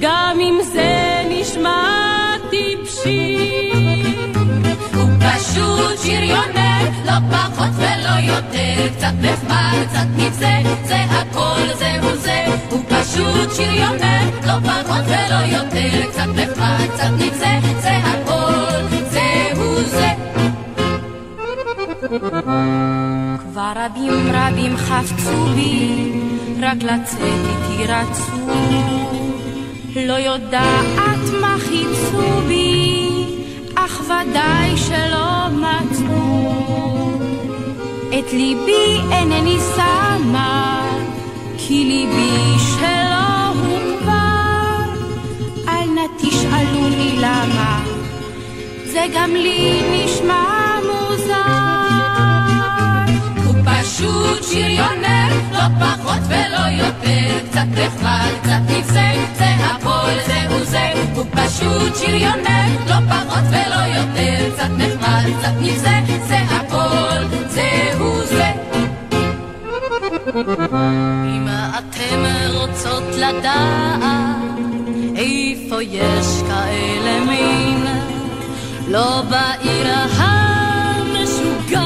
[0.00, 3.93] גם אם זה נשמע טיפשי.
[5.04, 10.52] הוא פשוט שריונר, לא פחות ולא יותר, קצת נחמד, קצת נבזה,
[10.84, 12.44] זה הכל זהו זה.
[12.70, 20.08] הוא פשוט שריונר, לא פחות ולא יותר, קצת נחמד, קצת נבזה, זה הכל זהו זה.
[23.38, 26.12] כבר רבים רבים חפצו בי,
[26.62, 28.52] רק לצאת איתי רצו.
[29.96, 32.73] לא יודעת מה חיפשו בי,
[33.84, 36.54] אך ודאי שלא מצאו.
[38.08, 40.82] את ליבי אינני שמה,
[41.58, 44.92] כי ליבי שלא הוא כבר.
[45.68, 47.80] אל נא תשאלוני למה,
[48.84, 51.34] זה גם לי נשמע מוזר.
[53.44, 60.43] הוא פשוט שריונר, לא פחות ולא יותר, קצת נחמד, קצת נבזה, זה הכל זה.
[61.30, 68.50] פשוט שריונר, לא פחות ולא יותר, קצת נחמד, קצת נבזה, זה הכל זהו זה.
[71.26, 71.48] אם
[71.78, 74.04] אתם רוצות לדעת
[75.16, 77.86] איפה יש כאלה מין,
[78.88, 81.84] לא בעיר המשוגעת,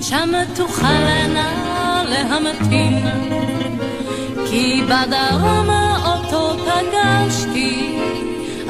[0.00, 1.52] שם תוכלנה
[2.08, 3.06] להמתין,
[4.50, 5.93] כי בדרום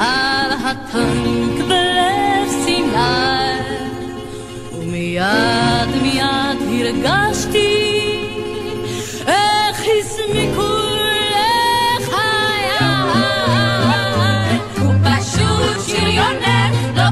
[0.04, 2.94] על הטנק בלב סיני.
[4.78, 7.94] ומיד מיד הרגשתי
[9.26, 10.84] איך הסמיקו
[16.96, 17.10] לא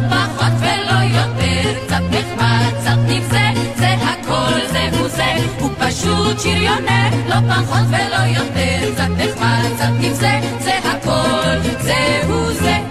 [5.78, 12.81] פשוט שריונר, לא פחות ולא יותר, קצת נחמד, קצת נבזה, זה הכל זהו זה.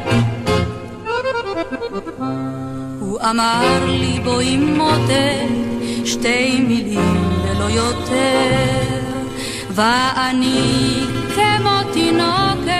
[3.00, 5.48] הוא אמר לי בואי מותק
[6.06, 9.02] שתי מילים ולא יותר.
[9.70, 11.04] ואני
[11.36, 12.72] כמו תינוקת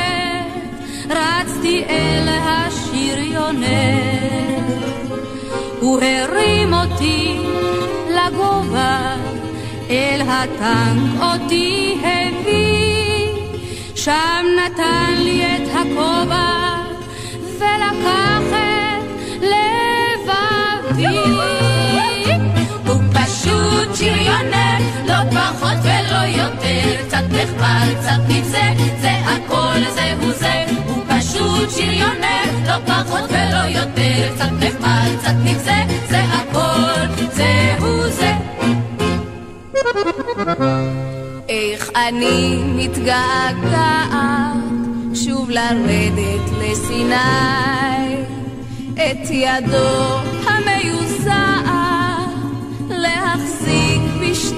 [1.10, 3.68] רצתי אל השריונר
[5.80, 7.38] הוא הרים אותי
[8.10, 9.16] לגובה
[9.90, 13.28] אל הטנק אותי הביא.
[13.96, 16.82] שם נתן לי את הכובע
[17.58, 18.71] ולקח את
[24.02, 24.78] שריונר,
[25.08, 30.66] לא פחות ולא יותר, קצת נחמד, קצת נבזה, זה הכל זהו זה.
[30.88, 35.76] הוא פשוט שריונר, לא פחות ולא יותר, קצת נחמד, קצת נבזה,
[36.10, 38.32] זה הכל זהו זה.
[41.50, 44.12] איך אני מתגעגעת
[45.14, 48.16] שוב לרדת לסיני,
[48.94, 50.81] את ידו המיוזעת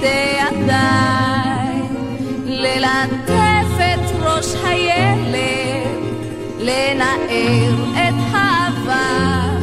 [0.04, 1.80] ידיי,
[2.44, 6.02] ללטף את ראש הילד,
[6.60, 9.58] לנער את העבר,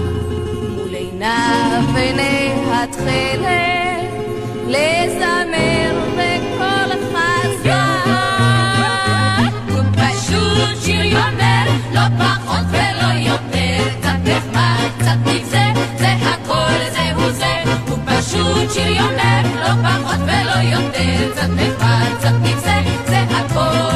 [0.75, 4.09] מול עיניו עיני התכלת,
[4.67, 7.71] לזמר בקול חזק.
[9.69, 15.60] הוא פשוט שריונר, לא פחות ולא יותר, קצת נחמד, קצת נבזה,
[18.73, 22.75] שריונר, לא פחות ולא יותר, קצת נחמד, קצת נבזה,
[23.07, 23.90] זה הכל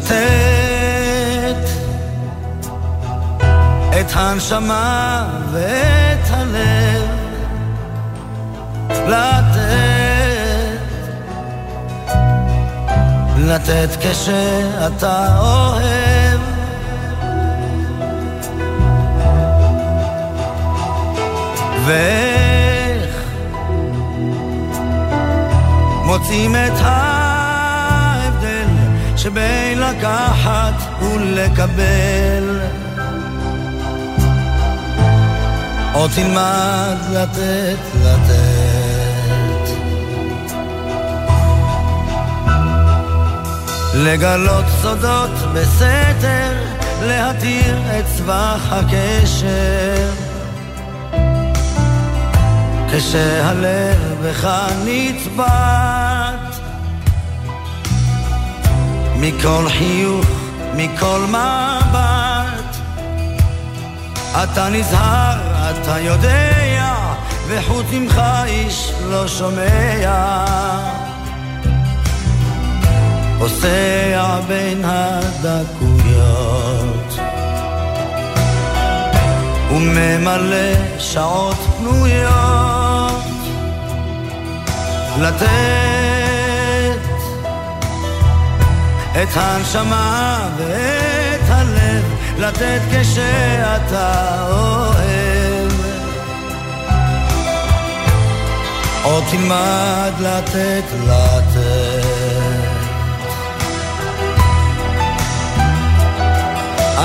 [0.00, 1.68] לתת
[4.00, 7.08] את הנשמה ואת הלב
[8.90, 9.80] לתת.
[13.38, 16.40] לתת כשאתה אוהב.
[21.84, 23.14] ואיך
[26.04, 27.19] מוצאים את ההבדל
[29.22, 32.60] שבין לקחת ולקבל
[35.94, 39.70] או תלמד לתת, לתת.
[43.94, 46.52] לגלות סודות בסתר,
[47.02, 50.10] להתיר את סבך הקשר.
[52.92, 54.48] כשהלב בך
[54.84, 55.99] נצבט
[59.20, 60.26] מכל חיוך,
[60.76, 62.76] מכל מבט.
[64.42, 65.38] אתה נזהר,
[65.70, 66.50] אתה יודע
[67.50, 70.44] וחוץ ממך איש לא שומע.
[73.38, 76.00] פוסע בין הדקויות.
[79.70, 83.22] וממלא שעות פנויות.
[85.20, 85.89] לתת
[89.12, 92.04] את הנשמה ואת הלב
[92.38, 95.72] לתת כשאתה אוהב.
[99.04, 102.20] או תלמד לתת לתת.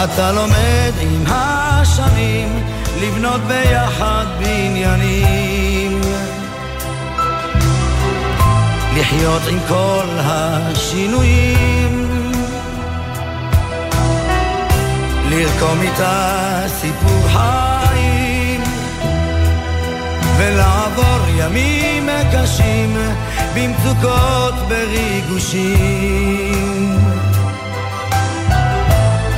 [0.03, 2.63] אתה לומד עם השנים
[3.01, 6.01] לבנות ביחד בניינים.
[8.95, 11.64] לחיות עם כל השינויים
[15.35, 18.63] לרקום איתה סיפור חיים
[20.37, 22.97] ולעבור ימים קשים
[23.55, 26.15] במצוקות בריגושים.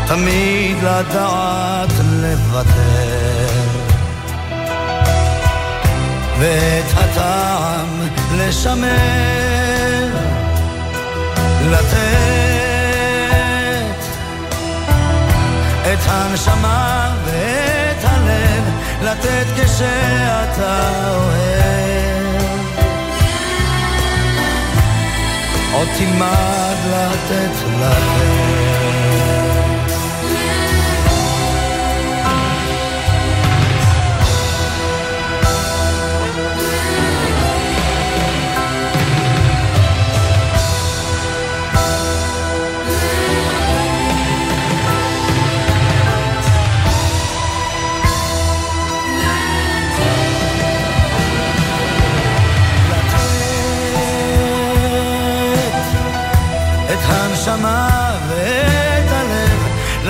[0.08, 3.48] תמיד לדעת לוותר
[6.40, 7.88] ואת הטעם
[8.38, 10.08] לשמר
[11.72, 12.47] לתת
[16.08, 18.64] הנשמה ואת הלב
[19.04, 21.88] לתת כשאתה אוהב.
[25.74, 28.67] עוד תלמד לתת לתת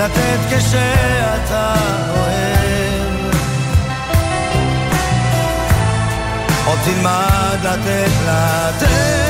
[0.08, 1.74] לתת כשאתה
[2.10, 3.34] אוהב.
[6.66, 9.28] עוד תלמד לתת לתת.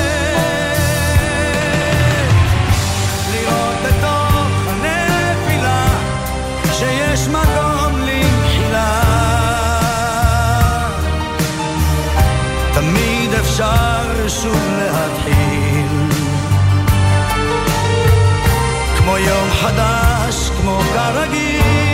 [13.59, 15.58] אפשר שוב להתחיל
[19.19, 21.88] יום חדש, כמו כרגיל,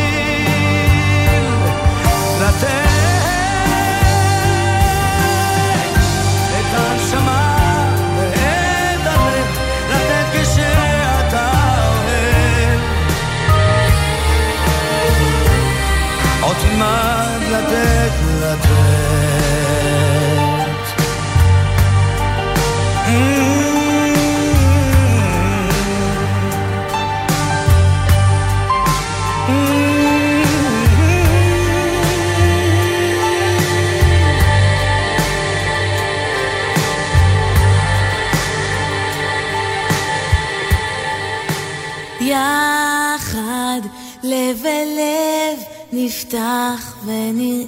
[46.34, 47.66] נפתח ונראה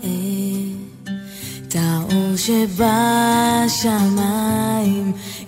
[1.69, 3.93] את האור שבשמיים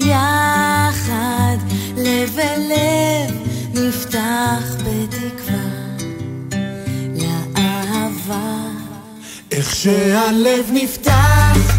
[0.01, 1.57] יחד
[1.97, 3.35] לב אל לב
[3.75, 5.69] נפתח בתקווה
[7.14, 8.69] לאהבה.
[9.51, 11.78] איך שהלב נפתח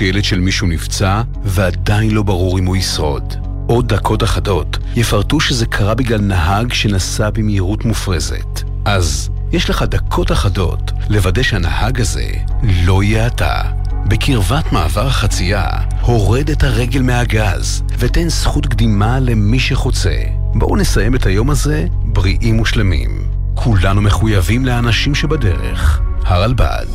[0.00, 3.34] שילד של מישהו נפצע, ועדיין לא ברור אם הוא ישרוד.
[3.66, 8.62] עוד דקות אחדות יפרטו שזה קרה בגלל נהג שנסע במהירות מופרזת.
[8.84, 12.30] אז יש לך דקות אחדות לוודא שהנהג הזה
[12.62, 13.62] לא יהיה אתה.
[14.06, 15.66] בקרבת מעבר החצייה,
[16.00, 20.16] הורד את הרגל מהגז ותן זכות קדימה למי שחוצה.
[20.54, 23.28] בואו נסיים את היום הזה בריאים ושלמים.
[23.54, 26.00] כולנו מחויבים לאנשים שבדרך.
[26.24, 26.86] הרלב"ד.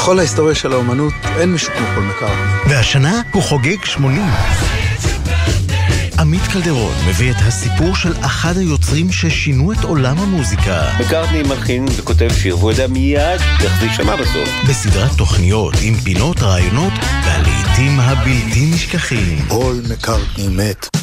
[0.00, 2.74] בכל ההיסטוריה של האומנות אין מישהו כמו פול מקארטני.
[2.74, 4.22] והשנה הוא חוגג 80.
[6.18, 10.82] עמית קלדרון מביא את הסיפור של אחד היוצרים ששינו את עולם המוזיקה.
[11.00, 14.48] מקארטני מלחין וכותב שיר והוא יודע מיד איך זה יישמע בסוף.
[14.68, 16.92] בסדרת תוכניות עם פינות, רעיונות
[17.24, 19.38] והלעיתים הבלתי נשכחים.
[19.48, 20.99] פול מקארטני מת.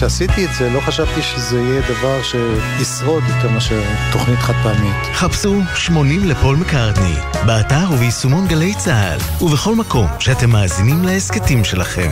[0.00, 3.82] כשעשיתי את זה לא חשבתי שזה יהיה דבר שישרוד יותר מאשר
[4.12, 4.96] תוכנית חד פעמית.
[5.14, 7.14] חפשו 80 לפול מקארטני,
[7.46, 12.10] באתר וביישומון גלי צה"ל, ובכל מקום שאתם מאזינים להסכתים שלכם.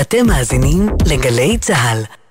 [0.00, 2.23] אתם מאזינים לגלי צה"ל.